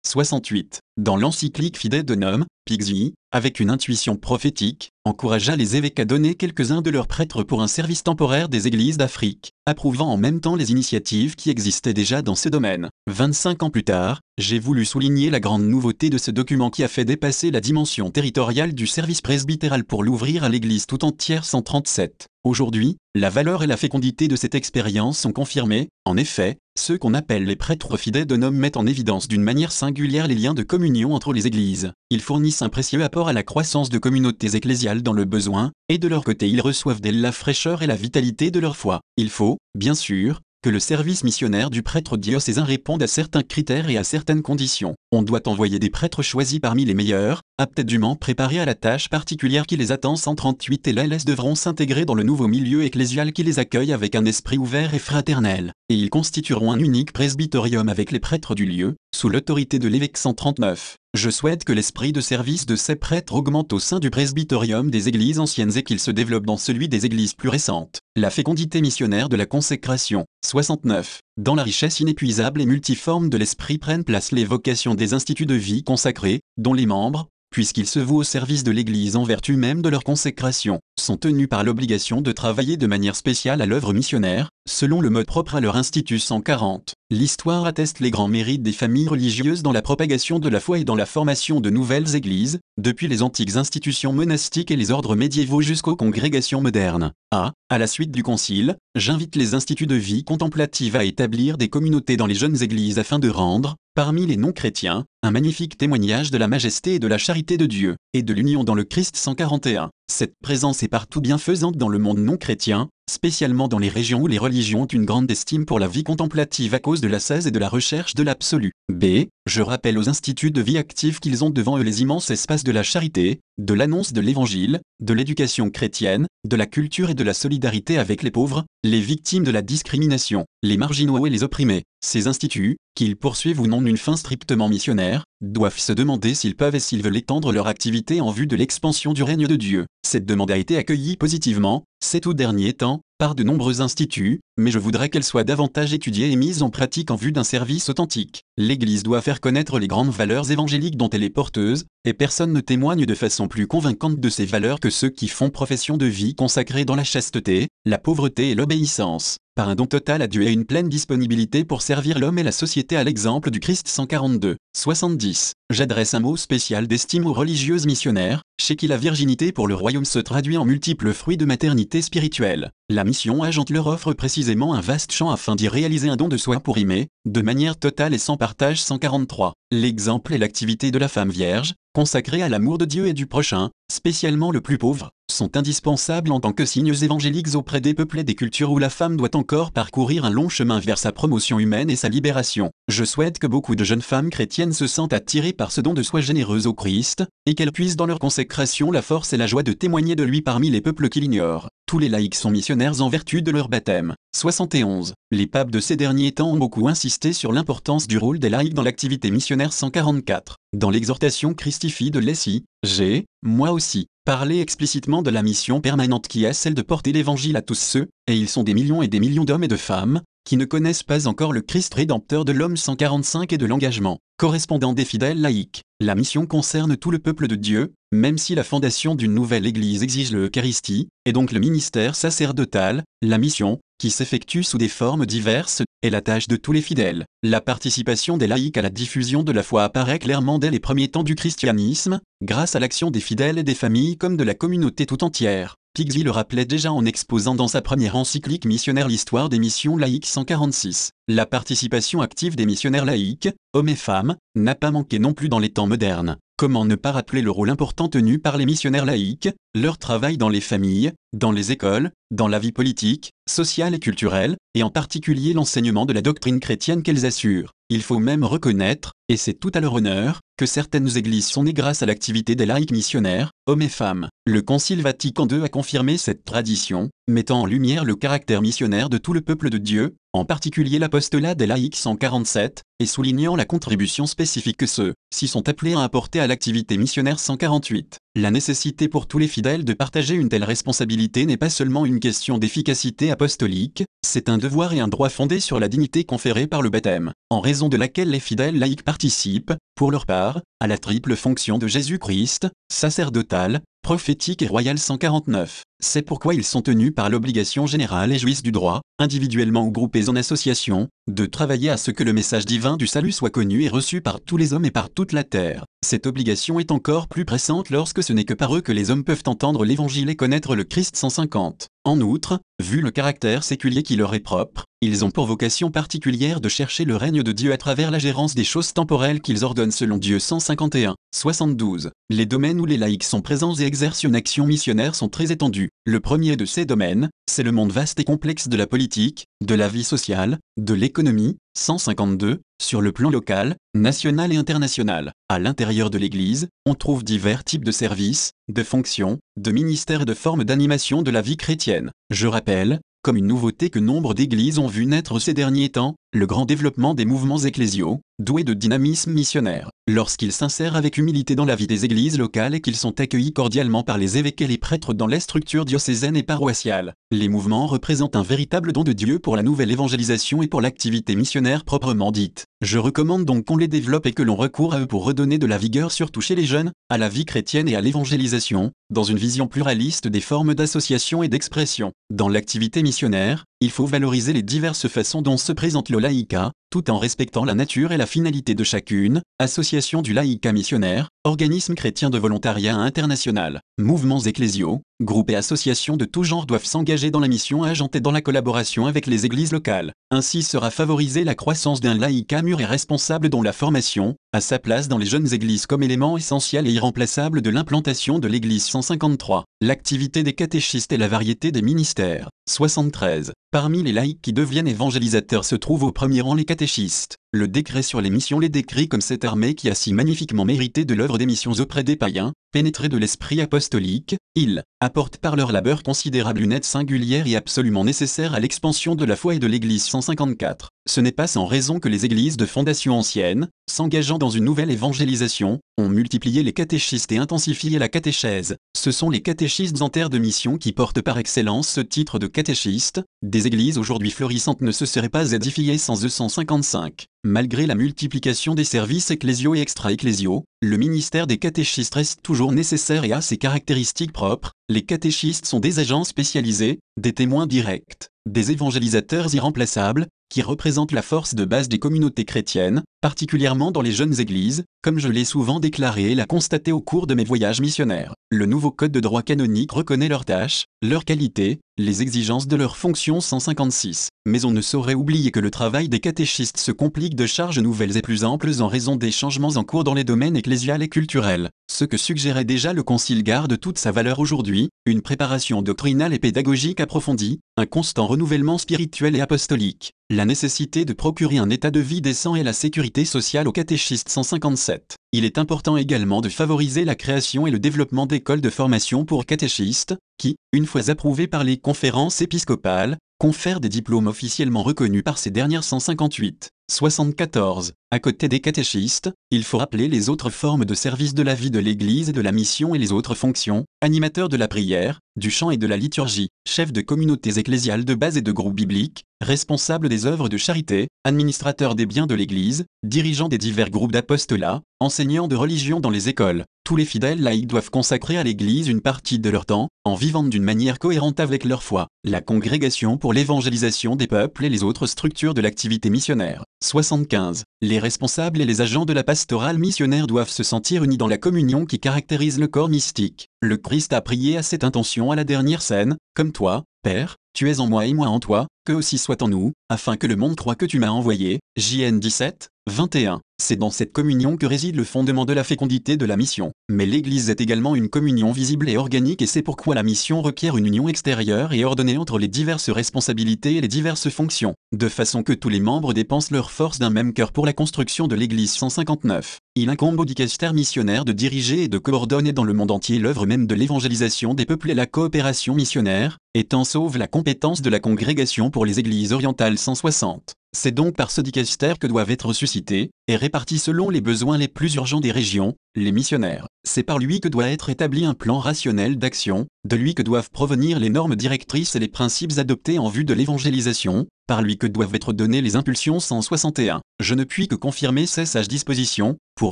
68. 0.05 0.79
Dans 0.97 1.17
l'encyclique 1.17 1.89
de 1.89 2.15
Nom, 2.15 2.45
Pixie, 2.65 3.13
avec 3.31 3.59
une 3.59 3.69
intuition 3.69 4.15
prophétique, 4.15 4.91
encouragea 5.03 5.55
les 5.55 5.75
évêques 5.75 5.99
à 5.99 6.05
donner 6.05 6.35
quelques-uns 6.35 6.81
de 6.81 6.89
leurs 6.89 7.07
prêtres 7.07 7.43
pour 7.43 7.61
un 7.61 7.67
service 7.67 8.03
temporaire 8.03 8.47
des 8.47 8.67
églises 8.67 8.97
d'Afrique, 8.97 9.51
approuvant 9.65 10.07
en 10.07 10.17
même 10.17 10.39
temps 10.39 10.55
les 10.55 10.71
initiatives 10.71 11.35
qui 11.35 11.49
existaient 11.49 11.93
déjà 11.93 12.21
dans 12.21 12.35
ce 12.35 12.49
domaine. 12.49 12.89
25 13.07 13.63
ans 13.63 13.69
plus 13.69 13.83
tard, 13.83 14.21
j'ai 14.37 14.59
voulu 14.59 14.85
souligner 14.85 15.29
la 15.29 15.39
grande 15.39 15.63
nouveauté 15.63 16.09
de 16.09 16.17
ce 16.17 16.31
document 16.31 16.69
qui 16.69 16.83
a 16.83 16.87
fait 16.87 17.05
dépasser 17.05 17.51
la 17.51 17.61
dimension 17.61 18.09
territoriale 18.09 18.73
du 18.73 18.87
service 18.87 19.21
presbytéral 19.21 19.83
pour 19.83 20.03
l'ouvrir 20.03 20.43
à 20.43 20.49
l'église 20.49 20.85
tout 20.85 21.03
entière 21.03 21.45
137. 21.45 22.27
Aujourd'hui, 22.45 22.97
la 23.15 23.29
valeur 23.29 23.63
et 23.63 23.67
la 23.67 23.75
fécondité 23.77 24.27
de 24.27 24.35
cette 24.35 24.55
expérience 24.55 25.17
sont 25.17 25.33
confirmées. 25.33 25.89
En 26.05 26.15
effet, 26.15 26.57
ceux 26.77 26.97
qu'on 26.97 27.13
appelle 27.13 27.45
les 27.45 27.55
prêtres 27.55 27.97
fidèles 27.97 28.27
de 28.27 28.35
Nom 28.35 28.51
mettent 28.51 28.77
en 28.77 28.85
évidence 28.85 29.27
d'une 29.27 29.41
manière 29.41 29.71
singulière 29.71 29.94
les 30.03 30.35
liens 30.35 30.53
de 30.53 30.63
communion 30.63 31.13
entre 31.13 31.33
les 31.33 31.47
églises. 31.47 31.91
Ils 32.09 32.21
fournissent 32.21 32.61
un 32.61 32.69
précieux 32.69 33.03
apport 33.03 33.27
à 33.27 33.33
la 33.33 33.43
croissance 33.43 33.89
de 33.89 33.97
communautés 33.97 34.55
ecclésiales 34.55 35.01
dans 35.01 35.13
le 35.13 35.25
besoin, 35.25 35.71
et 35.89 35.97
de 35.97 36.07
leur 36.07 36.23
côté 36.23 36.49
ils 36.49 36.61
reçoivent 36.61 37.01
d'elles 37.01 37.21
la 37.21 37.31
fraîcheur 37.31 37.81
et 37.81 37.87
la 37.87 37.95
vitalité 37.95 38.51
de 38.51 38.59
leur 38.59 38.75
foi. 38.75 38.99
Il 39.17 39.29
faut, 39.29 39.57
bien 39.73 39.95
sûr, 39.95 40.41
que 40.61 40.69
le 40.71 40.79
service 40.79 41.23
missionnaire 41.23 41.69
du 41.69 41.83
prêtre 41.83 42.17
diocésain 42.17 42.63
réponde 42.63 43.03
à 43.03 43.07
certains 43.07 43.43
critères 43.43 43.87
et 43.87 43.97
à 43.97 44.03
certaines 44.03 44.41
conditions. 44.41 44.95
On 45.11 45.21
doit 45.21 45.47
envoyer 45.47 45.77
des 45.77 45.91
prêtres 45.91 46.23
choisis 46.23 46.59
parmi 46.59 46.85
les 46.85 46.95
meilleurs, 46.95 47.41
aptes 47.57 47.79
dûment 47.79 48.17
préparés 48.17 48.59
à 48.59 48.65
la 48.65 48.75
tâche 48.75 49.07
particulière 49.07 49.65
qui 49.65 49.77
les 49.77 49.93
attend 49.93 50.17
138 50.17 50.89
et 50.89 50.93
l'ALS 50.93 51.23
devront 51.25 51.55
s'intégrer 51.55 52.03
dans 52.03 52.13
le 52.13 52.23
nouveau 52.23 52.47
milieu 52.47 52.83
ecclésial 52.83 53.31
qui 53.31 53.43
les 53.43 53.59
accueille 53.59 53.93
avec 53.93 54.15
un 54.15 54.25
esprit 54.25 54.57
ouvert 54.57 54.93
et 54.93 54.99
fraternel, 54.99 55.71
et 55.87 55.95
ils 55.95 56.09
constitueront 56.09 56.73
un 56.73 56.79
unique 56.79 57.13
presbyterium 57.13 57.87
avec 57.87 58.11
les 58.11 58.19
prêtres 58.19 58.55
du 58.55 58.65
lieu, 58.65 58.95
sous 59.15 59.29
l'autorité 59.29 59.79
de 59.79 59.87
l'évêque 59.87 60.17
139. 60.17 60.97
Je 61.15 61.29
souhaite 61.29 61.63
que 61.63 61.71
l'esprit 61.71 62.11
de 62.11 62.19
service 62.19 62.65
de 62.65 62.75
ces 62.75 62.97
prêtres 62.97 63.35
augmente 63.35 63.71
au 63.71 63.79
sein 63.79 63.99
du 63.99 64.09
presbyterium 64.09 64.91
des 64.91 65.07
églises 65.07 65.39
anciennes 65.39 65.77
et 65.77 65.83
qu'il 65.83 66.01
se 66.01 66.11
développe 66.11 66.45
dans 66.45 66.57
celui 66.57 66.89
des 66.89 67.05
églises 67.05 67.35
plus 67.35 67.49
récentes. 67.49 67.99
La 68.17 68.31
fécondité 68.31 68.81
missionnaire 68.81 69.29
de 69.29 69.37
la 69.37 69.45
consécration. 69.45 70.25
69. 70.45 71.21
Dans 71.37 71.55
la 71.55 71.63
richesse 71.63 71.99
inépuisable 71.99 72.61
et 72.61 72.65
multiforme 72.65 73.29
de 73.29 73.35
l'esprit 73.35 73.77
prennent 73.77 74.05
place 74.05 74.31
les 74.31 74.45
vocations 74.45 74.95
des 74.95 75.13
instituts 75.13 75.45
de 75.45 75.53
vie 75.53 75.83
consacrés, 75.83 76.39
dont 76.55 76.71
les 76.71 76.85
membres, 76.85 77.27
puisqu'ils 77.51 77.87
se 77.87 77.99
vouent 77.99 78.19
au 78.19 78.23
service 78.23 78.63
de 78.63 78.71
l'Église 78.71 79.17
en 79.17 79.25
vertu 79.25 79.57
même 79.57 79.81
de 79.81 79.89
leur 79.89 80.05
consécration, 80.05 80.79
sont 80.97 81.17
tenus 81.17 81.49
par 81.49 81.65
l'obligation 81.65 82.21
de 82.21 82.31
travailler 82.31 82.77
de 82.77 82.87
manière 82.87 83.17
spéciale 83.17 83.61
à 83.61 83.65
l'œuvre 83.65 83.91
missionnaire, 83.91 84.49
selon 84.65 85.01
le 85.01 85.09
mode 85.09 85.25
propre 85.25 85.55
à 85.55 85.59
leur 85.59 85.75
institut 85.75 86.19
140. 86.19 86.93
L'histoire 87.11 87.67
atteste 87.67 87.99
les 87.99 88.09
grands 88.09 88.27
mérites 88.27 88.63
des 88.63 88.71
familles 88.71 89.07
religieuses 89.07 89.61
dans 89.61 89.71
la 89.71 89.83
propagation 89.83 90.39
de 90.39 90.49
la 90.49 90.59
foi 90.59 90.79
et 90.79 90.83
dans 90.83 90.95
la 90.95 91.05
formation 91.05 91.61
de 91.61 91.69
nouvelles 91.69 92.15
églises, 92.15 92.57
depuis 92.79 93.07
les 93.07 93.21
antiques 93.21 93.57
institutions 93.57 94.11
monastiques 94.11 94.71
et 94.71 94.75
les 94.75 94.89
ordres 94.89 95.15
médiévaux 95.15 95.61
jusqu'aux 95.61 95.95
congrégations 95.95 96.61
modernes. 96.61 97.11
A. 97.29 97.53
À 97.69 97.77
la 97.77 97.85
suite 97.85 98.09
du 98.09 98.23
concile, 98.23 98.77
j'invite 98.95 99.35
les 99.35 99.53
instituts 99.53 99.85
de 99.85 99.93
vie 99.93 100.23
contemplative 100.23 100.95
à 100.95 101.03
établir 101.03 101.59
des 101.59 101.69
communautés 101.69 102.17
dans 102.17 102.25
les 102.25 102.33
jeunes 102.33 102.63
églises 102.63 102.97
afin 102.97 103.19
de 103.19 103.29
rendre, 103.29 103.75
parmi 103.95 104.25
les 104.25 104.35
non-chrétiens, 104.35 105.05
un 105.23 105.31
magnifique 105.31 105.77
témoignage 105.77 106.29
de 106.29 106.37
la 106.37 106.49
majesté 106.49 106.95
et 106.95 106.99
de 106.99 107.07
la 107.07 107.17
charité 107.17 107.55
de 107.55 107.65
Dieu, 107.65 107.95
et 108.13 108.23
de 108.23 108.33
l'union 108.33 108.65
dans 108.65 108.75
le 108.75 108.83
Christ 108.83 109.15
141. 109.15 109.89
Cette 110.11 110.33
présence 110.43 110.83
est 110.83 110.89
partout 110.89 111.21
bienfaisante 111.21 111.77
dans 111.77 111.87
le 111.87 111.97
monde 111.97 112.19
non 112.19 112.35
chrétien, 112.35 112.89
spécialement 113.09 113.69
dans 113.69 113.79
les 113.79 113.87
régions 113.87 114.21
où 114.21 114.27
les 114.27 114.37
religions 114.37 114.81
ont 114.81 114.85
une 114.85 115.05
grande 115.05 115.31
estime 115.31 115.65
pour 115.65 115.79
la 115.79 115.87
vie 115.87 116.03
contemplative 116.03 116.73
à 116.75 116.79
cause 116.79 116.99
de 116.99 117.07
l'ascèse 117.07 117.47
et 117.47 117.51
de 117.51 117.59
la 117.59 117.69
recherche 117.69 118.15
de 118.15 118.23
l'absolu. 118.23 118.73
B. 118.91 119.27
Je 119.47 119.61
rappelle 119.61 119.99
aux 119.99 120.09
instituts 120.09 120.49
de 120.49 120.61
vie 120.61 120.79
active 120.79 121.19
qu'ils 121.19 121.43
ont 121.43 121.51
devant 121.51 121.77
eux 121.77 121.83
les 121.83 122.01
immenses 122.01 122.31
espaces 122.31 122.63
de 122.63 122.71
la 122.71 122.81
charité, 122.81 123.41
de 123.59 123.75
l'annonce 123.75 124.11
de 124.11 124.19
l'évangile, 124.19 124.81
de 125.03 125.13
l'éducation 125.13 125.69
chrétienne, 125.69 126.25
de 126.47 126.55
la 126.55 126.65
culture 126.65 127.11
et 127.11 127.13
de 127.13 127.23
la 127.23 127.35
solidarité 127.35 127.99
avec 127.99 128.23
les 128.23 128.31
pauvres, 128.31 128.65
les 128.83 128.99
victimes 128.99 129.43
de 129.43 129.51
la 129.51 129.61
discrimination, 129.61 130.45
les 130.63 130.77
marginaux 130.77 131.27
et 131.27 131.29
les 131.29 131.43
opprimés. 131.43 131.83
Ces 132.03 132.25
instituts, 132.25 132.77
qu'ils 132.95 133.17
poursuivent 133.17 133.59
ou 133.59 133.67
non 133.67 133.83
d'une 133.83 133.97
fin 133.97 134.17
strictement 134.17 134.67
missionnaire, 134.67 135.25
doivent 135.41 135.77
se 135.77 135.93
demander 135.93 136.33
s'ils 136.33 136.55
peuvent 136.55 136.73
et 136.73 136.79
s'ils 136.79 137.03
veulent 137.03 137.15
étendre 137.15 137.51
leur 137.51 137.67
activité 137.67 138.21
en 138.21 138.31
vue 138.31 138.47
de 138.47 138.55
l'expansion 138.55 139.13
du 139.13 139.21
règne 139.21 139.45
de 139.45 139.55
Dieu. 139.55 139.85
Cette 140.03 140.25
demande 140.25 140.49
a 140.49 140.57
été 140.57 140.75
accueillie 140.75 141.17
positivement, 141.17 141.83
ces 142.03 142.19
tout 142.19 142.33
derniers 142.33 142.73
temps, 142.73 143.01
par 143.19 143.35
de 143.35 143.43
nombreux 143.43 143.81
instituts, 143.81 144.41
mais 144.57 144.71
je 144.71 144.79
voudrais 144.79 145.09
qu'elle 145.09 145.23
soit 145.23 145.43
davantage 145.43 145.93
étudiée 145.93 146.31
et 146.31 146.35
mise 146.35 146.63
en 146.63 146.69
pratique 146.69 147.11
en 147.11 147.15
vue 147.15 147.31
d'un 147.31 147.43
service 147.43 147.89
authentique. 147.89 148.43
L'Église 148.57 149.03
doit 149.03 149.21
faire 149.21 149.41
connaître 149.41 149.79
les 149.79 149.87
grandes 149.87 150.09
valeurs 150.09 150.51
évangéliques 150.51 150.97
dont 150.97 151.09
elle 151.09 151.23
est 151.23 151.29
porteuse, 151.29 151.85
et 152.05 152.13
personne 152.13 152.53
ne 152.53 152.61
témoigne 152.61 153.05
de 153.05 153.15
façon 153.15 153.47
plus 153.47 153.67
convaincante 153.67 154.19
de 154.19 154.29
ces 154.29 154.45
valeurs 154.45 154.79
que 154.79 154.89
ceux 154.89 155.09
qui 155.09 155.27
font 155.27 155.49
profession 155.49 155.97
de 155.97 156.05
vie 156.05 156.35
consacrée 156.35 156.85
dans 156.85 156.95
la 156.95 157.03
chasteté, 157.03 157.67
la 157.85 157.97
pauvreté 157.97 158.51
et 158.51 158.55
l'obéissance 158.55 159.37
par 159.55 159.69
un 159.69 159.75
don 159.75 159.85
total 159.85 160.21
à 160.21 160.27
Dieu 160.27 160.43
et 160.43 160.51
une 160.51 160.65
pleine 160.65 160.89
disponibilité 160.89 161.63
pour 161.63 161.81
servir 161.81 162.19
l'homme 162.19 162.37
et 162.37 162.43
la 162.43 162.51
société 162.51 162.97
à 162.97 163.05
l'exemple 163.05 163.51
du 163.51 163.61
Christ 163.61 163.87
142. 163.87 164.57
70. 164.75 165.53
J'adresse 165.69 166.13
un 166.13 166.19
mot 166.19 166.35
spécial 166.35 166.87
d'estime 166.87 167.25
aux 167.25 167.31
religieuses 167.31 167.85
missionnaires, 167.85 168.41
chez 168.59 168.75
qui 168.75 168.87
la 168.87 168.97
virginité 168.97 169.53
pour 169.53 169.69
le 169.69 169.75
royaume 169.75 170.03
se 170.03 170.19
traduit 170.19 170.57
en 170.57 170.65
multiples 170.65 171.13
fruits 171.13 171.37
de 171.37 171.45
maternité 171.45 172.01
spirituelle. 172.01 172.71
La 172.89 173.05
mission 173.05 173.43
agente 173.43 173.69
leur 173.69 173.87
offre 173.87 174.11
précisément 174.11 174.44
un 174.51 174.81
vaste 174.81 175.11
champ 175.11 175.31
afin 175.31 175.55
d'y 175.55 175.67
réaliser 175.67 176.09
un 176.09 176.15
don 176.15 176.27
de 176.27 176.37
soi 176.37 176.59
pour 176.59 176.77
aimer, 176.77 177.07
de 177.25 177.41
manière 177.41 177.77
totale 177.77 178.13
et 178.13 178.19
sans 178.19 178.37
partage 178.37 178.81
143. 178.81 179.53
L'exemple 179.71 180.33
est 180.33 180.37
l'activité 180.37 180.91
de 180.91 180.99
la 180.99 181.07
femme 181.07 181.29
vierge, 181.29 181.73
consacrée 181.93 182.43
à 182.43 182.49
l'amour 182.49 182.77
de 182.77 182.85
Dieu 182.85 183.07
et 183.07 183.13
du 183.13 183.25
prochain, 183.25 183.71
spécialement 183.95 184.51
le 184.51 184.61
plus 184.61 184.77
pauvre, 184.77 185.09
sont 185.31 185.57
indispensables 185.57 186.31
en 186.31 186.39
tant 186.39 186.53
que 186.53 186.65
signes 186.65 186.93
évangéliques 187.01 187.55
auprès 187.55 187.81
des 187.81 187.93
peuples 187.93 188.19
et 188.19 188.23
des 188.23 188.35
cultures 188.35 188.71
où 188.71 188.77
la 188.77 188.89
femme 188.89 189.17
doit 189.17 189.35
encore 189.35 189.71
parcourir 189.71 190.25
un 190.25 190.29
long 190.29 190.49
chemin 190.49 190.79
vers 190.79 190.97
sa 190.97 191.11
promotion 191.11 191.59
humaine 191.59 191.89
et 191.89 191.95
sa 191.95 192.09
libération. 192.09 192.69
Je 192.87 193.03
souhaite 193.03 193.39
que 193.39 193.47
beaucoup 193.47 193.75
de 193.75 193.83
jeunes 193.83 194.01
femmes 194.01 194.29
chrétiennes 194.29 194.73
se 194.73 194.87
sentent 194.87 195.13
attirées 195.13 195.53
par 195.53 195.71
ce 195.71 195.81
don 195.81 195.93
de 195.93 196.03
soi 196.03 196.21
généreuse 196.21 196.67
au 196.67 196.73
Christ, 196.73 197.23
et 197.47 197.55
qu'elles 197.55 197.71
puissent 197.71 197.95
dans 197.95 198.05
leur 198.05 198.19
consécration 198.19 198.91
la 198.91 199.01
force 199.01 199.33
et 199.33 199.37
la 199.37 199.47
joie 199.47 199.63
de 199.63 199.73
témoigner 199.73 200.15
de 200.15 200.23
lui 200.23 200.41
parmi 200.41 200.69
les 200.69 200.81
peuples 200.81 201.09
qui 201.09 201.21
l'ignorent. 201.21 201.69
Tous 201.87 201.99
les 201.99 202.09
laïcs 202.09 202.35
sont 202.35 202.49
missionnaires 202.49 203.01
en 203.01 203.09
vertu 203.09 203.41
de 203.41 203.51
leur 203.51 203.69
baptême. 203.69 204.15
71. 204.35 205.13
Les 205.31 205.47
papes 205.47 205.69
de 205.71 205.79
ces 205.79 205.95
derniers 205.95 206.31
temps 206.31 206.51
ont 206.51 206.57
beaucoup 206.57 206.87
insisté 206.87 207.31
sur 207.31 207.51
l'importance 207.51 208.07
du 208.07 208.17
rôle 208.17 208.39
des 208.39 208.49
laïcs 208.49 208.73
dans 208.73 208.83
l'activité 208.83 209.31
missionnaire 209.31 209.71
144. 209.71 210.57
Dans 210.73 210.89
l'exhortation 210.89 211.53
Christifie 211.53 212.11
de 212.11 212.19
Lessie, 212.19 212.65
j'ai, 212.83 213.25
moi 213.45 213.71
aussi, 213.71 214.07
parlé 214.25 214.59
explicitement 214.59 215.21
de 215.21 215.29
la 215.29 215.43
mission 215.43 215.79
permanente 215.79 216.27
qui 216.27 216.45
est 216.45 216.53
celle 216.53 216.73
de 216.73 216.81
porter 216.81 217.11
l'évangile 217.11 217.55
à 217.55 217.61
tous 217.61 217.77
ceux, 217.77 218.07
et 218.27 218.35
ils 218.35 218.49
sont 218.49 218.63
des 218.63 218.73
millions 218.73 219.03
et 219.03 219.07
des 219.07 219.19
millions 219.19 219.45
d'hommes 219.45 219.63
et 219.63 219.67
de 219.67 219.75
femmes, 219.75 220.21
qui 220.45 220.57
ne 220.57 220.65
connaissent 220.65 221.03
pas 221.03 221.27
encore 221.27 221.53
le 221.53 221.61
Christ 221.61 221.93
rédempteur 221.93 222.43
de 222.43 222.51
l'homme 222.51 222.75
145 222.75 223.53
et 223.53 223.57
de 223.59 223.65
l'engagement, 223.67 224.17
correspondant 224.37 224.93
des 224.93 225.05
fidèles 225.05 225.39
laïcs. 225.39 225.83
La 225.99 226.15
mission 226.15 226.47
concerne 226.47 226.97
tout 226.97 227.11
le 227.11 227.19
peuple 227.19 227.47
de 227.47 227.55
Dieu, 227.55 227.93
même 228.11 228.39
si 228.39 228.55
la 228.55 228.63
fondation 228.63 229.13
d'une 229.13 229.33
nouvelle 229.33 229.67
Église 229.67 230.01
exige 230.01 230.31
l'Eucharistie, 230.31 231.07
et 231.25 231.31
donc 231.31 231.51
le 231.51 231.59
ministère 231.59 232.15
sacerdotal, 232.15 233.03
la 233.21 233.37
mission, 233.37 233.79
qui 233.97 234.09
s'effectue 234.09 234.63
sous 234.63 234.77
des 234.77 234.89
formes 234.89 235.25
diverses, 235.25 235.81
est 236.01 236.09
la 236.09 236.21
tâche 236.21 236.47
de 236.47 236.55
tous 236.55 236.71
les 236.71 236.81
fidèles. 236.81 237.25
La 237.43 237.61
participation 237.61 238.37
des 238.37 238.47
laïcs 238.47 238.77
à 238.77 238.81
la 238.81 238.89
diffusion 238.89 239.43
de 239.43 239.51
la 239.51 239.63
foi 239.63 239.83
apparaît 239.83 240.19
clairement 240.19 240.59
dès 240.59 240.71
les 240.71 240.79
premiers 240.79 241.07
temps 241.07 241.23
du 241.23 241.35
christianisme, 241.35 242.19
grâce 242.43 242.75
à 242.75 242.79
l'action 242.79 243.11
des 243.11 243.19
fidèles 243.19 243.57
et 243.57 243.63
des 243.63 243.75
familles 243.75 244.17
comme 244.17 244.37
de 244.37 244.43
la 244.43 244.53
communauté 244.53 245.05
tout 245.05 245.23
entière. 245.23 245.75
Pigsy 245.95 246.23
le 246.23 246.31
rappelait 246.31 246.65
déjà 246.65 246.91
en 246.91 247.05
exposant 247.05 247.55
dans 247.55 247.69
sa 247.69 247.81
première 247.81 248.17
encyclique 248.17 248.65
missionnaire 248.65 249.07
l'histoire 249.07 249.47
des 249.47 249.59
missions 249.59 249.95
laïques 249.95 250.25
146. 250.25 251.11
La 251.29 251.45
participation 251.45 252.19
active 252.19 252.57
des 252.57 252.65
missionnaires 252.65 253.05
laïques, 253.05 253.47
hommes 253.73 253.87
et 253.87 253.95
femmes, 253.95 254.35
n'a 254.55 254.75
pas 254.75 254.91
manqué 254.91 255.19
non 255.19 255.31
plus 255.31 255.47
dans 255.47 255.59
les 255.59 255.69
temps 255.69 255.87
modernes. 255.87 256.35
Comment 256.57 256.83
ne 256.83 256.95
pas 256.95 257.13
rappeler 257.13 257.41
le 257.41 257.51
rôle 257.51 257.69
important 257.69 258.09
tenu 258.09 258.39
par 258.39 258.57
les 258.57 258.65
missionnaires 258.65 259.05
laïques, 259.05 259.49
leur 259.73 259.97
travail 259.97 260.37
dans 260.37 260.49
les 260.49 260.59
familles, 260.59 261.13
dans 261.31 261.51
les 261.51 261.71
écoles, 261.71 262.11
dans 262.31 262.47
la 262.47 262.59
vie 262.59 262.71
politique, 262.71 263.31
sociale 263.49 263.93
et 263.93 263.99
culturelle, 263.99 264.57
et 264.73 264.83
en 264.83 264.89
particulier 264.89 265.53
l'enseignement 265.53 266.05
de 266.05 266.13
la 266.13 266.21
doctrine 266.21 266.59
chrétienne 266.59 267.03
qu'elles 267.03 267.25
assurent. 267.25 267.71
Il 267.89 268.01
faut 268.01 268.17
même 268.17 268.43
reconnaître, 268.43 269.11
et 269.29 269.37
c'est 269.37 269.53
tout 269.53 269.71
à 269.75 269.79
leur 269.79 269.93
honneur, 269.93 270.39
que 270.57 270.65
certaines 270.65 271.17
églises 271.17 271.45
sont 271.45 271.63
nées 271.63 271.73
grâce 271.73 272.01
à 272.01 272.07
l'activité 272.07 272.55
des 272.55 272.65
laïcs 272.65 272.91
missionnaires, 272.91 273.51
hommes 273.67 273.83
et 273.83 273.89
femmes. 273.89 274.27
Le 274.47 274.61
Concile 274.61 275.03
Vatican 275.03 275.47
II 275.47 275.63
a 275.63 275.69
confirmé 275.69 276.17
cette 276.17 276.45
tradition, 276.45 277.09
mettant 277.27 277.61
en 277.61 277.65
lumière 277.67 278.05
le 278.05 278.15
caractère 278.15 278.61
missionnaire 278.61 279.09
de 279.09 279.19
tout 279.19 279.33
le 279.33 279.41
peuple 279.41 279.69
de 279.69 279.77
Dieu, 279.77 280.15
en 280.33 280.45
particulier 280.45 280.97
l'apostolat 280.97 281.53
des 281.53 281.67
laïcs 281.67 281.95
147, 281.95 282.81
et 282.99 283.05
soulignant 283.05 283.55
la 283.55 283.65
contribution 283.65 284.25
spécifique 284.25 284.77
que 284.77 284.87
ceux-ci 284.87 285.47
sont 285.47 285.69
appelés 285.69 285.93
à 285.93 286.01
apporter 286.01 286.39
à 286.39 286.47
l'activité 286.47 286.97
missionnaire 286.97 287.39
148. 287.39 288.17
La 288.37 288.51
nécessité 288.51 289.07
pour 289.07 289.27
tous 289.27 289.37
les 289.37 289.47
fidèles 289.47 289.85
de 289.85 289.93
partager 289.93 290.35
une 290.35 290.49
telle 290.49 290.65
responsabilité 290.65 291.45
n'est 291.45 291.55
pas 291.55 291.69
seulement 291.69 292.05
une 292.05 292.19
question 292.19 292.57
d'efficacité 292.57 293.31
apostolique, 293.31 294.03
c'est 294.27 294.49
un 294.49 294.57
devoir 294.57 294.91
et 294.91 294.99
un 294.99 295.07
droit 295.07 295.29
fondé 295.29 295.61
sur 295.61 295.79
la 295.79 295.87
dignité 295.87 296.25
conférée 296.25 296.67
par 296.67 296.81
le 296.81 296.89
baptême, 296.89 297.31
en 297.49 297.61
raison 297.61 297.87
de 297.87 297.95
laquelle 297.95 298.29
les 298.29 298.41
fidèles 298.41 298.77
laïcs 298.77 299.03
participent, 299.03 299.71
pour 299.95 300.11
leur 300.11 300.25
part, 300.25 300.59
à 300.81 300.87
la 300.87 300.97
triple 300.97 301.37
fonction 301.37 301.77
de 301.77 301.87
Jésus-Christ, 301.87 302.67
sacerdotale, 302.91 303.79
prophétique 304.01 304.61
et 304.61 304.67
royale 304.67 304.99
149. 304.99 305.83
C'est 306.03 306.21
pourquoi 306.21 306.55
ils 306.55 306.65
sont 306.65 306.81
tenus 306.81 307.15
par 307.15 307.29
l'obligation 307.29 307.87
générale 307.87 308.33
et 308.33 308.37
jouissent 308.37 308.63
du 308.63 308.73
droit, 308.73 308.99
individuellement 309.17 309.85
ou 309.85 309.91
groupés 309.91 310.27
en 310.27 310.35
association, 310.35 311.07
de 311.27 311.47
travailler 311.47 311.89
à 311.89 311.97
ce 311.97 312.11
que 312.11 312.23
le 312.23 312.33
message 312.33 312.65
divin 312.65 312.97
du 312.97 313.07
salut 313.07 313.31
soit 313.31 313.49
connu 313.49 313.83
et 313.83 313.89
reçu 313.89 314.21
par 314.21 314.41
tous 314.41 314.57
les 314.57 314.73
hommes 314.73 314.85
et 314.85 314.91
par 314.91 315.09
toute 315.09 315.31
la 315.31 315.43
terre. 315.43 315.83
Cette 316.05 316.27
obligation 316.27 316.79
est 316.79 316.91
encore 316.91 317.27
plus 317.27 317.45
pressante 317.45 317.89
lorsque 317.89 318.21
ce 318.21 318.31
n'est 318.31 318.45
que 318.45 318.53
par 318.53 318.75
eux 318.75 318.81
que 318.81 318.91
les 318.91 319.09
hommes 319.09 319.23
peuvent 319.23 319.41
entendre 319.47 319.85
l'évangile 319.85 320.29
et 320.29 320.35
connaître 320.35 320.75
le 320.75 320.83
Christ 320.83 321.15
150. 321.15 321.87
En 322.03 322.21
outre, 322.21 322.59
vu 322.79 323.01
le 323.01 323.09
caractère 323.09 323.63
séculier 323.63 324.03
qui 324.03 324.15
leur 324.15 324.35
est 324.35 324.39
propre, 324.39 324.85
ils 325.01 325.25
ont 325.25 325.31
pour 325.31 325.47
vocation 325.47 325.89
particulière 325.89 326.61
de 326.61 326.69
chercher 326.69 327.05
le 327.05 327.15
règne 327.15 327.41
de 327.41 327.51
Dieu 327.51 327.73
à 327.73 327.77
travers 327.77 328.11
la 328.11 328.19
gérance 328.19 328.53
des 328.53 328.63
choses 328.63 328.93
temporelles 328.93 329.41
qu'ils 329.41 329.63
ordonnent 329.63 329.89
selon 329.89 330.17
Dieu 330.17 330.37
151, 330.37 331.15
72. 331.35 332.11
Les 332.29 332.45
domaines 332.45 332.79
où 332.79 332.85
les 332.85 332.97
laïcs 332.97 333.23
sont 333.23 333.41
présents 333.41 333.73
et 333.73 333.83
exercent 333.83 334.23
une 334.23 334.35
action 334.35 334.67
missionnaire 334.67 335.15
sont 335.15 335.29
très 335.29 335.51
étendus. 335.51 335.89
Le 336.05 336.19
premier 336.19 336.55
de 336.55 336.65
ces 336.65 336.85
domaines, 336.85 337.29
c'est 337.49 337.63
le 337.63 337.71
monde 337.71 337.91
vaste 337.91 338.19
et 338.19 338.23
complexe 338.23 338.67
de 338.67 338.77
la 338.77 338.85
politique, 338.85 339.45
de 339.63 339.73
la 339.73 339.87
vie 339.87 340.03
sociale, 340.03 340.59
de 340.77 340.93
l'économie, 340.93 341.57
152, 341.77 342.59
sur 342.81 343.01
le 343.01 343.11
plan 343.11 343.29
local, 343.29 343.77
national 343.93 344.51
et 344.51 344.57
international. 344.57 345.31
À 345.47 345.57
l'intérieur 345.57 346.09
de 346.09 346.17
l'Église, 346.17 346.67
on 346.85 346.95
trouve 346.95 347.23
divers 347.23 347.63
types 347.63 347.85
de 347.85 347.91
services, 347.91 348.51
de 348.67 348.83
fonctions, 348.83 349.39
de 349.55 349.71
ministères 349.71 350.23
et 350.23 350.25
de 350.25 350.33
formes 350.33 350.65
d'animation 350.65 351.21
de 351.21 351.31
la 351.31 351.41
vie 351.41 351.55
chrétienne. 351.55 352.11
Je 352.29 352.47
rappelle, 352.47 352.99
comme 353.23 353.37
une 353.37 353.47
nouveauté 353.47 353.89
que 353.89 353.99
nombre 353.99 354.33
d'églises 354.33 354.77
ont 354.77 354.87
vu 354.87 355.05
naître 355.05 355.39
ces 355.39 355.53
derniers 355.53 355.89
temps, 355.89 356.15
le 356.35 356.47
grand 356.47 356.65
développement 356.65 357.13
des 357.13 357.23
mouvements 357.23 357.59
ecclésiaux, 357.59 358.19
doués 358.39 358.65
de 358.65 358.73
dynamisme 358.73 359.31
missionnaire. 359.31 359.89
Lorsqu'ils 360.05 360.51
s'insèrent 360.51 360.97
avec 360.97 361.17
humilité 361.17 361.55
dans 361.55 361.63
la 361.63 361.77
vie 361.77 361.87
des 361.87 362.03
églises 362.03 362.37
locales 362.37 362.75
et 362.75 362.81
qu'ils 362.81 362.97
sont 362.97 363.21
accueillis 363.21 363.53
cordialement 363.53 364.03
par 364.03 364.17
les 364.17 364.37
évêques 364.37 364.61
et 364.61 364.67
les 364.67 364.77
prêtres 364.77 365.13
dans 365.13 365.27
les 365.27 365.39
structures 365.39 365.85
diocésaines 365.85 366.35
et 366.35 366.43
paroissiales, 366.43 367.13
les 367.31 367.47
mouvements 367.47 367.87
représentent 367.87 368.35
un 368.35 368.43
véritable 368.43 368.91
don 368.91 369.05
de 369.05 369.13
Dieu 369.13 369.39
pour 369.39 369.55
la 369.55 369.63
nouvelle 369.63 369.91
évangélisation 369.91 370.61
et 370.61 370.67
pour 370.67 370.81
l'activité 370.81 371.37
missionnaire 371.37 371.85
proprement 371.85 372.33
dite. 372.33 372.65
Je 372.81 372.99
recommande 372.99 373.45
donc 373.45 373.65
qu'on 373.65 373.77
les 373.77 373.87
développe 373.87 374.25
et 374.25 374.33
que 374.33 374.43
l'on 374.43 374.57
recourt 374.57 374.93
à 374.93 374.99
eux 374.99 375.07
pour 375.07 375.23
redonner 375.23 375.57
de 375.57 375.65
la 375.65 375.77
vigueur 375.77 376.11
surtout 376.11 376.41
chez 376.41 376.55
les 376.55 376.65
jeunes, 376.65 376.91
à 377.09 377.17
la 377.17 377.29
vie 377.29 377.45
chrétienne 377.45 377.87
et 377.87 377.95
à 377.95 378.01
l'évangélisation, 378.01 378.91
dans 379.09 379.23
une 379.23 379.37
vision 379.37 379.67
pluraliste 379.67 380.27
des 380.27 380.41
formes 380.41 380.75
d'association 380.75 381.41
et 381.41 381.47
d'expression. 381.47 382.11
Dans 382.29 382.49
l'activité 382.49 383.01
missionnaire, 383.01 383.63
il 383.85 383.91
faut 383.91 384.07
valoriser 384.07 384.51
les 384.51 384.63
diverses 384.63 385.07
façons 385.07 385.43
dont 385.43 385.57
se 385.57 385.71
présente 385.71 386.09
le 386.09 386.17
laïca, 386.17 386.71
tout 386.95 387.11
en 387.11 387.17
respectant 387.17 387.65
la 387.65 387.73
nature 387.73 388.13
et 388.13 388.17
la 388.17 388.25
finalité 388.25 388.73
de 388.73 388.85
chacune, 388.85 389.41
association 389.59 390.21
du 390.21 390.31
laïca 390.31 390.71
missionnaire, 390.71 391.27
organisme 391.43 391.93
chrétien 391.93 392.29
de 392.29 392.37
volontariat 392.37 392.95
international, 392.95 393.81
mouvements 393.97 394.39
ecclésiaux, 394.39 395.01
groupes 395.21 395.49
et 395.49 395.57
associations 395.57 396.15
de 396.15 396.23
tout 396.23 396.43
genre 396.43 396.65
doivent 396.65 396.85
s'engager 396.85 397.31
dans 397.31 397.41
la 397.41 397.49
mission 397.49 397.83
agentée 397.83 398.21
dans 398.21 398.31
la 398.31 398.39
collaboration 398.39 399.07
avec 399.07 399.27
les 399.27 399.45
églises 399.45 399.73
locales. 399.73 400.13
Ainsi 400.31 400.63
sera 400.63 400.89
favorisée 400.89 401.43
la 401.43 401.53
croissance 401.53 401.99
d'un 401.99 402.17
laïca 402.17 402.61
mûr 402.61 402.79
et 402.79 402.85
responsable 402.85 403.49
dont 403.49 403.61
la 403.61 403.73
formation, 403.73 404.35
a 404.53 404.61
sa 404.61 404.79
place 404.79 405.09
dans 405.09 405.17
les 405.17 405.25
jeunes 405.25 405.53
églises 405.53 405.87
comme 405.87 406.01
élément 406.01 406.37
essentiel 406.37 406.87
et 406.87 406.91
irremplaçable 406.91 407.61
de 407.61 407.69
l'implantation 407.69 408.39
de 408.39 408.47
l'église 408.47 408.85
153. 408.85 409.65
L'activité 409.81 410.43
des 410.43 410.53
catéchistes 410.53 411.11
et 411.11 411.17
la 411.17 411.27
variété 411.27 411.73
des 411.73 411.81
ministères. 411.81 412.47
73. 412.69 413.51
Parmi 413.71 414.01
les 414.01 414.13
laïcs 414.13 414.41
qui 414.41 414.53
deviennent 414.53 414.87
évangélisateurs 414.87 415.65
se 415.65 415.75
trouvent 415.75 416.03
au 416.03 416.13
premier 416.13 416.39
rang 416.39 416.55
les 416.55 416.63
catéchistes. 416.63 416.84
schießt. 416.87 417.39
Le 417.55 417.69
décret 417.69 418.03
sur 418.03 418.19
les 418.19 418.29
missions 418.29 418.59
les 418.59 418.67
décrit 418.67 419.07
comme 419.07 419.21
cette 419.21 419.45
armée 419.45 419.75
qui 419.75 419.89
a 419.89 419.95
si 419.95 420.11
magnifiquement 420.11 420.65
mérité 420.65 421.05
de 421.05 421.13
l'œuvre 421.13 421.37
des 421.37 421.45
missions 421.45 421.71
auprès 421.71 422.03
des 422.03 422.17
païens, 422.17 422.51
pénétrés 422.73 423.07
de 423.07 423.15
l'esprit 423.15 423.61
apostolique, 423.61 424.35
ils 424.55 424.83
apportent 424.99 425.37
par 425.37 425.55
leur 425.55 425.71
labeur 425.71 426.03
considérable 426.03 426.59
une 426.59 426.73
aide 426.73 426.83
singulière 426.83 427.47
et 427.47 427.55
absolument 427.55 428.03
nécessaire 428.03 428.55
à 428.55 428.59
l'expansion 428.59 429.15
de 429.15 429.23
la 429.23 429.37
foi 429.37 429.55
et 429.55 429.59
de 429.59 429.67
l'Église 429.67 430.03
154. 430.03 430.89
Ce 431.07 431.21
n'est 431.21 431.31
pas 431.31 431.47
sans 431.47 431.65
raison 431.65 432.01
que 432.01 432.09
les 432.09 432.25
églises 432.25 432.57
de 432.57 432.65
fondation 432.65 433.17
ancienne, 433.17 433.69
s'engageant 433.89 434.37
dans 434.37 434.49
une 434.49 434.65
nouvelle 434.65 434.91
évangélisation, 434.91 435.79
ont 435.97 436.09
multiplié 436.09 436.61
les 436.61 436.73
catéchistes 436.73 437.31
et 437.31 437.37
intensifié 437.37 437.97
la 437.99 438.09
catéchèse. 438.09 438.75
Ce 438.97 439.11
sont 439.11 439.29
les 439.29 439.41
catéchistes 439.41 440.01
en 440.01 440.09
terre 440.09 440.29
de 440.29 440.39
mission 440.39 440.77
qui 440.77 440.91
portent 440.91 441.21
par 441.21 441.37
excellence 441.37 441.87
ce 441.87 442.01
titre 442.01 442.39
de 442.39 442.47
catéchiste. 442.47 443.21
Des 443.43 443.67
églises 443.67 443.97
aujourd'hui 443.97 444.31
florissantes 444.31 444.81
ne 444.81 444.91
se 444.91 445.05
seraient 445.05 445.29
pas 445.29 445.53
édifiées 445.53 445.97
sans 445.97 446.25
eux 446.25 446.29
155. 446.29 447.27
Malgré 447.47 447.85
la 447.85 447.93
multiplication 447.93 448.73
des 448.73 448.83
services 448.83 449.29
ecclésiaux 449.29 449.75
et 449.75 449.79
extra-ecclésiaux, 449.79 450.65
le 450.85 450.97
ministère 450.97 451.47
des 451.47 451.57
catéchistes 451.57 452.13
reste 452.13 452.43
toujours 452.43 452.71
nécessaire 452.71 453.23
et 453.25 453.33
a 453.33 453.41
ses 453.41 453.57
caractéristiques 453.57 454.31
propres. 454.31 454.71
Les 454.87 455.01
catéchistes 455.01 455.65
sont 455.65 455.79
des 455.79 455.97
agents 455.97 456.23
spécialisés, 456.23 456.99
des 457.19 457.33
témoins 457.33 457.65
directs, 457.65 458.29
des 458.47 458.71
évangélisateurs 458.71 459.55
irremplaçables, 459.55 460.27
qui 460.49 460.61
représentent 460.61 461.11
la 461.11 461.23
force 461.23 461.55
de 461.55 461.65
base 461.65 461.89
des 461.89 461.97
communautés 461.97 462.45
chrétiennes, 462.45 463.03
particulièrement 463.21 463.91
dans 463.91 464.03
les 464.03 464.11
jeunes 464.11 464.39
églises, 464.39 464.83
comme 465.01 465.17
je 465.17 465.27
l'ai 465.27 465.43
souvent 465.43 465.79
déclaré 465.79 466.31
et 466.31 466.35
l'a 466.35 466.45
constaté 466.45 466.91
au 466.91 467.01
cours 467.01 467.25
de 467.25 467.33
mes 467.33 467.43
voyages 467.43 467.81
missionnaires. 467.81 468.35
Le 468.51 468.67
nouveau 468.67 468.91
code 468.91 469.11
de 469.11 469.19
droit 469.19 469.41
canonique 469.41 469.91
reconnaît 469.91 470.29
leurs 470.29 470.45
tâches, 470.45 470.85
leurs 471.01 471.25
qualités, 471.25 471.79
les 471.97 472.21
exigences 472.21 472.67
de 472.67 472.75
leur 472.75 472.97
fonction 472.97 473.41
156. 473.41 474.29
Mais 474.45 474.65
on 474.65 474.71
ne 474.71 474.81
saurait 474.81 475.15
oublier 475.15 475.49
que 475.49 475.59
le 475.59 475.71
travail 475.71 476.09
des 476.09 476.19
catéchistes 476.19 476.77
se 476.77 476.91
complique 476.91 477.35
de 477.35 477.47
charges 477.47 477.79
nouvelles 477.79 478.17
et 478.17 478.21
plus 478.21 478.43
amples 478.43 478.81
en 478.81 478.87
raison 478.87 479.15
des 479.15 479.31
changements 479.31 479.75
en 479.75 479.83
cours 479.83 480.03
dans 480.03 480.13
les 480.13 480.23
domaines 480.23 480.57
et 480.75 481.07
culturel. 481.07 481.69
Ce 481.89 482.03
que 482.03 482.17
suggérait 482.17 482.65
déjà 482.65 482.91
le 482.91 483.03
Concile 483.03 483.43
garde 483.43 483.79
toute 483.79 483.97
sa 483.97 484.11
valeur 484.11 484.39
aujourd'hui, 484.39 484.89
une 485.05 485.21
préparation 485.21 485.81
doctrinale 485.81 486.33
et 486.33 486.39
pédagogique 486.39 486.99
approfondie, 486.99 487.61
un 487.77 487.85
constant 487.85 488.27
renouvellement 488.27 488.77
spirituel 488.77 489.35
et 489.35 489.41
apostolique, 489.41 490.11
la 490.29 490.45
nécessité 490.45 491.05
de 491.05 491.13
procurer 491.13 491.59
un 491.59 491.69
état 491.69 491.91
de 491.91 491.99
vie 492.01 492.21
décent 492.21 492.55
et 492.55 492.63
la 492.63 492.73
sécurité 492.73 493.23
sociale 493.23 493.67
aux 493.67 493.71
catéchistes 493.71 494.27
157. 494.27 495.15
Il 495.31 495.45
est 495.45 495.57
important 495.57 495.95
également 495.95 496.41
de 496.41 496.49
favoriser 496.49 497.05
la 497.05 497.15
création 497.15 497.67
et 497.67 497.71
le 497.71 497.79
développement 497.79 498.25
d'écoles 498.25 498.61
de 498.61 498.69
formation 498.69 499.23
pour 499.23 499.45
catéchistes, 499.45 500.15
qui, 500.37 500.57
une 500.73 500.85
fois 500.85 501.09
approuvées 501.09 501.47
par 501.47 501.63
les 501.63 501.77
conférences 501.77 502.41
épiscopales, 502.41 503.17
confèrent 503.39 503.79
des 503.79 503.89
diplômes 503.89 504.27
officiellement 504.27 504.83
reconnus 504.83 505.23
par 505.23 505.37
ces 505.37 505.51
dernières 505.51 505.83
158. 505.85 506.69
74. 506.87 507.93
À 508.11 508.19
côté 508.19 508.47
des 508.47 508.59
catéchistes, 508.59 509.31
il 509.49 509.63
faut 509.63 509.79
rappeler 509.79 510.07
les 510.07 510.29
autres 510.29 510.51
formes 510.51 510.85
de 510.85 510.93
service 510.93 511.33
de 511.33 511.41
la 511.41 511.55
vie 511.55 511.71
de 511.71 511.79
l'Église 511.79 512.29
et 512.29 512.33
de 512.33 512.41
la 512.41 512.51
mission 512.51 512.93
et 512.93 512.99
les 512.99 513.11
autres 513.11 513.33
fonctions, 513.33 513.85
animateurs 514.01 514.49
de 514.49 514.57
la 514.57 514.67
prière, 514.67 515.19
du 515.35 515.49
chant 515.49 515.71
et 515.71 515.77
de 515.77 515.87
la 515.87 515.97
liturgie, 515.97 516.49
chefs 516.67 516.93
de 516.93 517.01
communautés 517.01 517.57
ecclésiales 517.57 518.05
de 518.05 518.13
base 518.13 518.37
et 518.37 518.41
de 518.41 518.51
groupes 518.51 518.75
bibliques, 518.75 519.23
responsables 519.41 520.09
des 520.09 520.27
œuvres 520.27 520.47
de 520.47 520.57
charité, 520.57 521.07
administrateurs 521.23 521.95
des 521.95 522.05
biens 522.05 522.27
de 522.27 522.35
l'Église, 522.35 522.85
dirigeants 523.03 523.49
des 523.49 523.57
divers 523.57 523.89
groupes 523.89 524.11
d'apostolat, 524.11 524.81
enseignants 524.99 525.47
de 525.47 525.55
religion 525.55 525.99
dans 525.99 526.11
les 526.11 526.29
écoles, 526.29 526.65
tous 526.85 526.95
les 526.95 527.03
fidèles 527.03 527.41
laïcs 527.41 527.67
doivent 527.67 527.89
consacrer 527.89 528.37
à 528.37 528.43
l'Église 528.43 528.87
une 528.87 529.01
partie 529.01 529.39
de 529.39 529.49
leur 529.49 529.65
temps, 529.65 529.89
en 530.05 530.13
vivant 530.13 530.43
d'une 530.43 530.63
manière 530.63 530.99
cohérente 530.99 531.39
avec 531.39 531.65
leur 531.65 531.81
foi. 531.81 532.07
La 532.23 532.41
congrégation 532.41 533.17
pour 533.17 533.33
l'évangélisation 533.33 534.15
des 534.15 534.27
peuples 534.27 534.63
et 534.63 534.69
les 534.69 534.83
autres 534.83 535.07
structures 535.07 535.55
de 535.55 535.61
l'activité 535.61 536.11
missionnaire. 536.11 536.63
75. 536.83 537.63
Les 537.81 537.97
responsables 537.97 538.61
et 538.61 538.65
les 538.65 538.81
agents 538.81 539.05
de 539.05 539.13
la 539.13 539.23
pastorale 539.23 539.79
missionnaire 539.79 540.27
doivent 540.27 540.49
se 540.49 540.61
sentir 540.61 541.03
unis 541.03 541.17
dans 541.17 541.27
la 541.27 541.39
communion 541.39 541.87
qui 541.87 541.99
caractérise 541.99 542.59
le 542.59 542.67
corps 542.67 542.89
mystique. 542.89 543.47
Le 543.61 543.77
Christ 543.77 544.13
a 544.13 544.21
prié 544.21 544.55
à 544.55 544.63
cette 544.63 544.83
intention 544.83 545.31
à 545.31 545.35
la 545.35 545.43
dernière 545.43 545.81
scène, 545.81 546.17
comme 546.35 546.51
toi, 546.51 546.83
Père, 547.01 547.37
tu 547.55 547.71
es 547.71 547.79
en 547.79 547.87
moi 547.87 548.05
et 548.05 548.13
moi 548.13 548.27
en 548.27 548.39
toi, 548.39 548.67
que 548.85 548.93
aussi 548.93 549.17
soit 549.17 549.41
en 549.41 549.47
nous, 549.47 549.73
afin 549.89 550.17
que 550.17 550.27
le 550.27 550.35
monde 550.35 550.55
croit 550.55 550.75
que 550.75 550.85
tu 550.85 550.99
m'as 550.99 551.09
envoyé. 551.09 551.61
JN 551.77 552.19
17, 552.19 552.69
21. 552.87 553.41
C'est 553.57 553.77
dans 553.77 553.89
cette 553.89 554.11
communion 554.11 554.57
que 554.57 554.65
réside 554.65 554.97
le 554.97 555.05
fondement 555.05 555.45
de 555.45 555.53
la 555.53 555.63
fécondité 555.63 556.17
de 556.17 556.25
la 556.25 556.35
mission. 556.35 556.73
Mais 556.89 557.05
l'Église 557.05 557.49
est 557.49 557.61
également 557.61 557.95
une 557.95 558.09
communion 558.09 558.51
visible 558.51 558.89
et 558.89 558.97
organique 558.97 559.41
et 559.41 559.45
c'est 559.45 559.61
pourquoi 559.61 559.95
la 559.95 560.03
mission 560.03 560.41
requiert 560.41 560.75
une 560.75 560.87
union 560.87 561.07
extérieure 561.07 561.71
et 561.71 561.85
ordonnée 561.85 562.17
entre 562.17 562.37
les 562.37 562.49
diverses 562.49 562.89
responsabilités 562.89 563.77
et 563.77 563.81
les 563.81 563.87
diverses 563.87 564.29
fonctions, 564.29 564.75
de 564.93 565.07
façon 565.07 565.41
que 565.41 565.53
tous 565.53 565.69
les 565.69 565.79
membres 565.79 566.13
dépensent 566.13 566.53
leurs 566.53 566.69
forces 566.69 566.99
d'un 566.99 567.09
même 567.09 567.31
cœur 567.31 567.53
pour 567.53 567.65
la 567.65 567.71
construction 567.71 568.27
de 568.27 568.35
l'Église 568.35 568.73
159. 568.73 569.59
Il 569.75 569.89
incombe 569.89 570.19
au 570.19 570.25
dicaster 570.25 570.73
missionnaire 570.73 571.23
de 571.23 571.31
diriger 571.31 571.83
et 571.83 571.87
de 571.87 571.97
coordonner 571.97 572.51
dans 572.51 572.65
le 572.65 572.73
monde 572.73 572.91
entier 572.91 573.19
l'œuvre 573.19 573.45
même 573.45 573.67
de 573.67 573.75
l'évangélisation 573.75 574.53
des 574.53 574.65
peuples 574.65 574.91
et 574.91 574.95
la 574.95 575.05
coopération 575.05 575.75
missionnaire, 575.75 576.39
étant 576.55 576.83
sauve 576.83 577.17
la 577.17 577.27
compétence 577.27 577.81
de 577.81 577.89
la 577.89 577.99
congrégation 577.99 578.69
pour 578.69 578.85
les 578.85 578.99
églises 578.99 579.31
orientales 579.31 579.77
160. 579.77 580.55
C'est 580.75 580.93
donc 580.93 581.15
par 581.15 581.31
ce 581.31 581.39
dicaster 581.39 581.93
que 581.97 582.05
doivent 582.05 582.31
être 582.31 582.51
suscités, 582.51 583.11
et 583.29 583.37
répartis 583.45 583.77
selon 583.77 584.09
les 584.09 584.21
besoins 584.21 584.57
les 584.57 584.67
plus 584.67 584.95
urgents 584.95 585.19
des 585.19 585.31
régions, 585.31 585.75
les 585.95 586.11
missionnaires. 586.11 586.67
C'est 586.83 587.03
par 587.03 587.17
lui 587.17 587.39
que 587.39 587.47
doit 587.47 587.69
être 587.69 587.89
établi 587.89 588.25
un 588.25 588.33
plan 588.33 588.59
rationnel 588.59 589.17
d'action, 589.17 589.65
de 589.85 589.95
lui 589.95 590.13
que 590.13 590.21
doivent 590.21 590.51
provenir 590.51 590.99
les 590.99 591.09
normes 591.09 591.35
directrices 591.35 591.95
et 591.95 591.99
les 591.99 592.07
principes 592.07 592.57
adoptés 592.57 592.99
en 592.99 593.07
vue 593.07 593.25
de 593.25 593.33
l'évangélisation, 593.33 594.27
par 594.47 594.61
lui 594.61 594.77
que 594.77 594.87
doivent 594.87 595.15
être 595.15 595.33
données 595.33 595.61
les 595.61 595.75
impulsions 595.75 596.19
161. 596.19 597.01
Je 597.19 597.33
ne 597.33 597.43
puis 597.43 597.67
que 597.67 597.75
confirmer 597.75 598.25
ces 598.25 598.45
sages 598.45 598.67
dispositions, 598.67 599.37
pour 599.55 599.71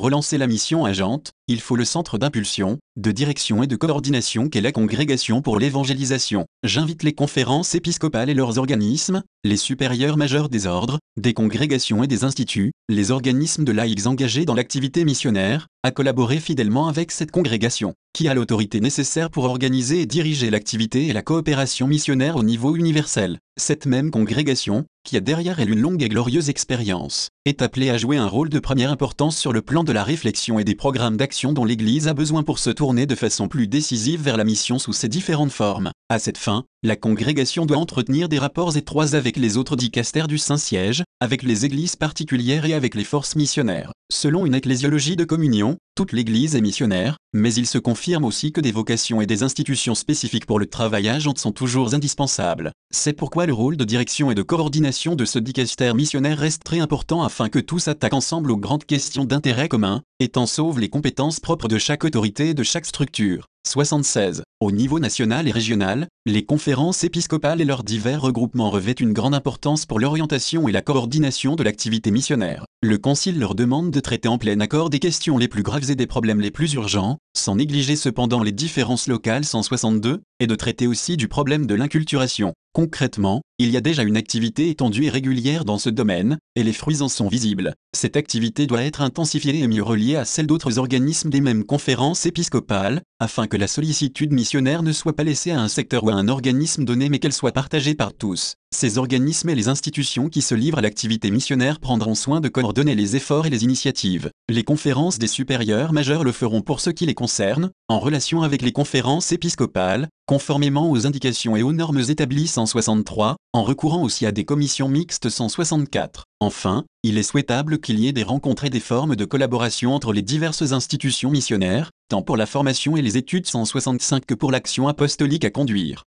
relancer 0.00 0.38
la 0.38 0.46
mission 0.46 0.86
agente, 0.86 1.32
il 1.46 1.60
faut 1.60 1.76
le 1.76 1.84
centre 1.84 2.16
d'impulsion, 2.16 2.78
de 2.96 3.12
direction 3.12 3.62
et 3.62 3.66
de 3.66 3.76
coordination 3.76 4.48
qu'est 4.48 4.62
la 4.62 4.72
congrégation 4.72 5.42
pour 5.42 5.58
l'évangélisation. 5.58 6.46
J'invite 6.64 7.02
les 7.02 7.12
conférences 7.12 7.74
épiscopales 7.74 8.30
et 8.30 8.34
leurs 8.34 8.58
organismes, 8.58 9.22
les 9.44 9.58
supérieurs 9.58 10.16
majeurs 10.16 10.48
des 10.48 10.66
ordres, 10.66 10.98
des 11.20 11.34
congrégations 11.34 12.02
et 12.02 12.06
des 12.06 12.24
instituts, 12.24 12.72
les 12.88 13.10
organismes 13.10 13.64
de 13.64 13.72
laïcs 13.72 14.06
engagés 14.06 14.46
dans 14.46 14.54
l'activité 14.54 15.04
missionnaire, 15.04 15.68
à 15.82 15.90
collaborer 15.90 16.13
fidèlement 16.40 16.88
avec 16.88 17.10
cette 17.10 17.30
congrégation, 17.30 17.94
qui 18.14 18.28
a 18.28 18.34
l'autorité 18.34 18.78
nécessaire 18.78 19.28
pour 19.28 19.44
organiser 19.44 20.00
et 20.00 20.06
diriger 20.06 20.48
l'activité 20.48 21.08
et 21.08 21.12
la 21.12 21.22
coopération 21.22 21.88
missionnaire 21.88 22.36
au 22.36 22.44
niveau 22.44 22.76
universel. 22.76 23.40
Cette 23.60 23.86
même 23.86 24.12
congrégation, 24.12 24.84
qui 25.04 25.16
a 25.16 25.20
derrière 25.20 25.58
elle 25.58 25.70
une 25.70 25.80
longue 25.80 26.02
et 26.02 26.08
glorieuse 26.08 26.48
expérience, 26.48 27.28
est 27.44 27.60
appelée 27.60 27.90
à 27.90 27.98
jouer 27.98 28.16
un 28.16 28.28
rôle 28.28 28.50
de 28.50 28.60
première 28.60 28.92
importance 28.92 29.36
sur 29.36 29.52
le 29.52 29.62
plan 29.62 29.82
de 29.82 29.92
la 29.92 30.04
réflexion 30.04 30.60
et 30.60 30.64
des 30.64 30.76
programmes 30.76 31.16
d'action 31.16 31.52
dont 31.52 31.64
l'Église 31.64 32.06
a 32.06 32.14
besoin 32.14 32.44
pour 32.44 32.60
se 32.60 32.70
tourner 32.70 33.06
de 33.06 33.16
façon 33.16 33.48
plus 33.48 33.66
décisive 33.66 34.22
vers 34.22 34.36
la 34.36 34.44
mission 34.44 34.78
sous 34.78 34.92
ses 34.92 35.08
différentes 35.08 35.52
formes. 35.52 35.90
À 36.08 36.20
cette 36.20 36.38
fin, 36.38 36.64
la 36.84 36.96
congrégation 36.96 37.66
doit 37.66 37.78
entretenir 37.78 38.28
des 38.28 38.38
rapports 38.38 38.76
étroits 38.76 39.16
avec 39.16 39.36
les 39.36 39.56
autres 39.56 39.76
dicastères 39.76 40.28
du 40.28 40.38
Saint-Siège, 40.38 41.02
avec 41.20 41.42
les 41.42 41.64
églises 41.64 41.96
particulières 41.96 42.64
et 42.64 42.74
avec 42.74 42.94
les 42.94 43.04
forces 43.04 43.34
missionnaires. 43.34 43.92
Selon 44.12 44.46
une 44.46 44.54
ecclésiologie 44.54 45.16
de 45.16 45.24
communion, 45.24 45.78
toute 45.96 46.12
l'Église 46.12 46.54
est 46.54 46.60
missionnaire, 46.60 47.16
mais 47.34 47.52
il 47.52 47.66
se 47.66 47.78
confirme 47.78 48.24
aussi 48.24 48.52
que 48.52 48.60
des 48.60 48.72
vocations 48.72 49.20
et 49.20 49.26
des 49.26 49.42
institutions 49.42 49.96
spécifiques 49.96 50.46
pour 50.46 50.60
le 50.60 50.66
travail 50.66 51.08
agent 51.08 51.34
sont 51.36 51.50
toujours 51.52 51.92
indispensables. 51.92 52.70
C'est 52.92 53.12
pourquoi 53.12 53.44
le 53.44 53.52
rôle 53.52 53.76
de 53.76 53.84
direction 53.84 54.30
et 54.30 54.36
de 54.36 54.42
coordination 54.42 55.16
de 55.16 55.24
ce 55.24 55.40
dicaster 55.40 55.92
missionnaire 55.94 56.38
reste 56.38 56.62
très 56.62 56.78
important 56.78 57.24
afin 57.24 57.48
que 57.48 57.58
tous 57.58 57.80
s'attaquent 57.80 58.14
ensemble 58.14 58.52
aux 58.52 58.56
grandes 58.56 58.84
questions 58.84 59.24
d'intérêt 59.24 59.68
commun, 59.68 60.02
étant 60.20 60.46
sauve 60.46 60.78
les 60.78 60.88
compétences 60.88 61.40
propres 61.40 61.66
de 61.66 61.76
chaque 61.76 62.04
autorité 62.04 62.50
et 62.50 62.54
de 62.54 62.62
chaque 62.62 62.86
structure. 62.86 63.46
76. 63.66 64.42
Au 64.60 64.70
niveau 64.70 65.00
national 65.00 65.48
et 65.48 65.50
régional, 65.50 66.06
les 66.26 66.44
conférences 66.44 67.02
épiscopales 67.02 67.60
et 67.60 67.64
leurs 67.64 67.82
divers 67.82 68.20
regroupements 68.20 68.70
revêtent 68.70 69.00
une 69.00 69.12
grande 69.12 69.34
importance 69.34 69.86
pour 69.86 69.98
l'orientation 69.98 70.68
et 70.68 70.72
la 70.72 70.82
coordination 70.82 71.56
de 71.56 71.62
l'activité 71.62 72.10
missionnaire. 72.10 72.66
Le 72.82 72.98
Concile 72.98 73.38
leur 73.38 73.54
demande 73.54 73.90
de 73.90 74.00
traiter 74.00 74.28
en 74.28 74.38
plein 74.38 74.60
accord 74.60 74.90
des 74.90 74.98
questions 74.98 75.38
les 75.38 75.48
plus 75.48 75.62
graves 75.62 75.90
et 75.90 75.96
des 75.96 76.06
problèmes 76.06 76.40
les 76.40 76.50
plus 76.50 76.74
urgents, 76.74 77.18
sans 77.36 77.56
négliger 77.56 77.96
cependant 77.96 78.42
les 78.42 78.52
différences 78.52 79.08
locales 79.08 79.44
162, 79.44 80.22
et 80.40 80.46
de 80.46 80.54
traiter 80.54 80.86
aussi 80.86 81.16
du 81.16 81.28
problème 81.28 81.66
de 81.66 81.74
l'inculturation. 81.74 82.54
Concrètement, 82.72 83.42
il 83.58 83.70
y 83.70 83.76
a 83.76 83.80
déjà 83.80 84.02
une 84.02 84.16
activité 84.16 84.68
étendue 84.68 85.04
et 85.04 85.10
régulière 85.10 85.64
dans 85.64 85.78
ce 85.78 85.90
domaine, 85.90 86.38
et 86.56 86.64
les 86.64 86.72
fruits 86.72 87.02
en 87.02 87.08
sont 87.08 87.28
visibles. 87.28 87.74
Cette 87.94 88.16
activité 88.16 88.66
doit 88.66 88.82
être 88.82 89.00
intensifiée 89.00 89.60
et 89.60 89.68
mieux 89.68 89.82
reliée 89.82 90.16
à 90.16 90.24
celle 90.24 90.46
d'autres 90.46 90.78
organismes 90.78 91.30
des 91.30 91.40
mêmes 91.40 91.64
conférences 91.64 92.26
épiscopales, 92.26 93.02
afin 93.20 93.46
que 93.46 93.56
la 93.56 93.68
sollicitude 93.68 94.32
missionnaire 94.32 94.82
ne 94.82 94.92
soit 94.92 95.14
pas 95.14 95.24
laissée 95.24 95.52
à 95.52 95.60
un 95.60 95.68
secteur 95.68 96.04
ou 96.04 96.10
à 96.10 96.14
un 96.14 96.28
organisme 96.28 96.84
donné 96.84 97.08
mais 97.08 97.20
qu'elle 97.20 97.32
soit 97.32 97.52
partagée 97.52 97.94
par 97.94 98.12
tous. 98.12 98.54
Ces 98.74 98.98
organismes 98.98 99.50
et 99.50 99.54
les 99.54 99.68
institutions 99.68 100.28
qui 100.28 100.42
se 100.42 100.52
livrent 100.52 100.78
à 100.78 100.82
l'activité 100.82 101.30
missionnaire 101.30 101.78
prendront 101.78 102.16
soin 102.16 102.40
de 102.40 102.48
coordonner 102.48 102.96
les 102.96 103.14
efforts 103.14 103.46
et 103.46 103.50
les 103.50 103.62
initiatives. 103.62 104.30
Les 104.48 104.64
conférences 104.64 105.20
des 105.20 105.28
supérieurs 105.28 105.92
majeurs 105.92 106.24
le 106.24 106.32
feront 106.32 106.60
pour 106.60 106.80
ce 106.80 106.90
qui 106.90 107.06
les 107.06 107.14
concerne, 107.14 107.70
en 107.88 108.00
relation 108.00 108.42
avec 108.42 108.62
les 108.62 108.72
conférences 108.72 109.30
épiscopales, 109.30 110.08
conformément 110.26 110.90
aux 110.90 111.06
indications 111.06 111.54
et 111.54 111.62
aux 111.62 111.72
normes 111.72 112.02
établies 112.08 112.48
163, 112.48 113.36
en 113.52 113.62
recourant 113.62 114.02
aussi 114.02 114.26
à 114.26 114.32
des 114.32 114.44
commissions 114.44 114.88
mixtes 114.88 115.28
164. 115.28 116.24
Enfin, 116.40 116.84
il 117.04 117.16
est 117.16 117.22
souhaitable 117.22 117.78
qu'il 117.78 118.00
y 118.00 118.08
ait 118.08 118.12
des 118.12 118.24
rencontres 118.24 118.64
et 118.64 118.70
des 118.70 118.80
formes 118.80 119.14
de 119.14 119.24
collaboration 119.24 119.94
entre 119.94 120.12
les 120.12 120.22
diverses 120.22 120.72
institutions 120.72 121.30
missionnaires, 121.30 121.90
tant 122.08 122.22
pour 122.22 122.36
la 122.36 122.46
formation 122.46 122.96
et 122.96 123.02
les 123.02 123.16
études 123.16 123.46
165 123.46 124.26
que 124.26 124.34
pour 124.34 124.50
l'action 124.50 124.88
apostolique 124.88 125.44
à 125.44 125.50
conduire. 125.50 126.04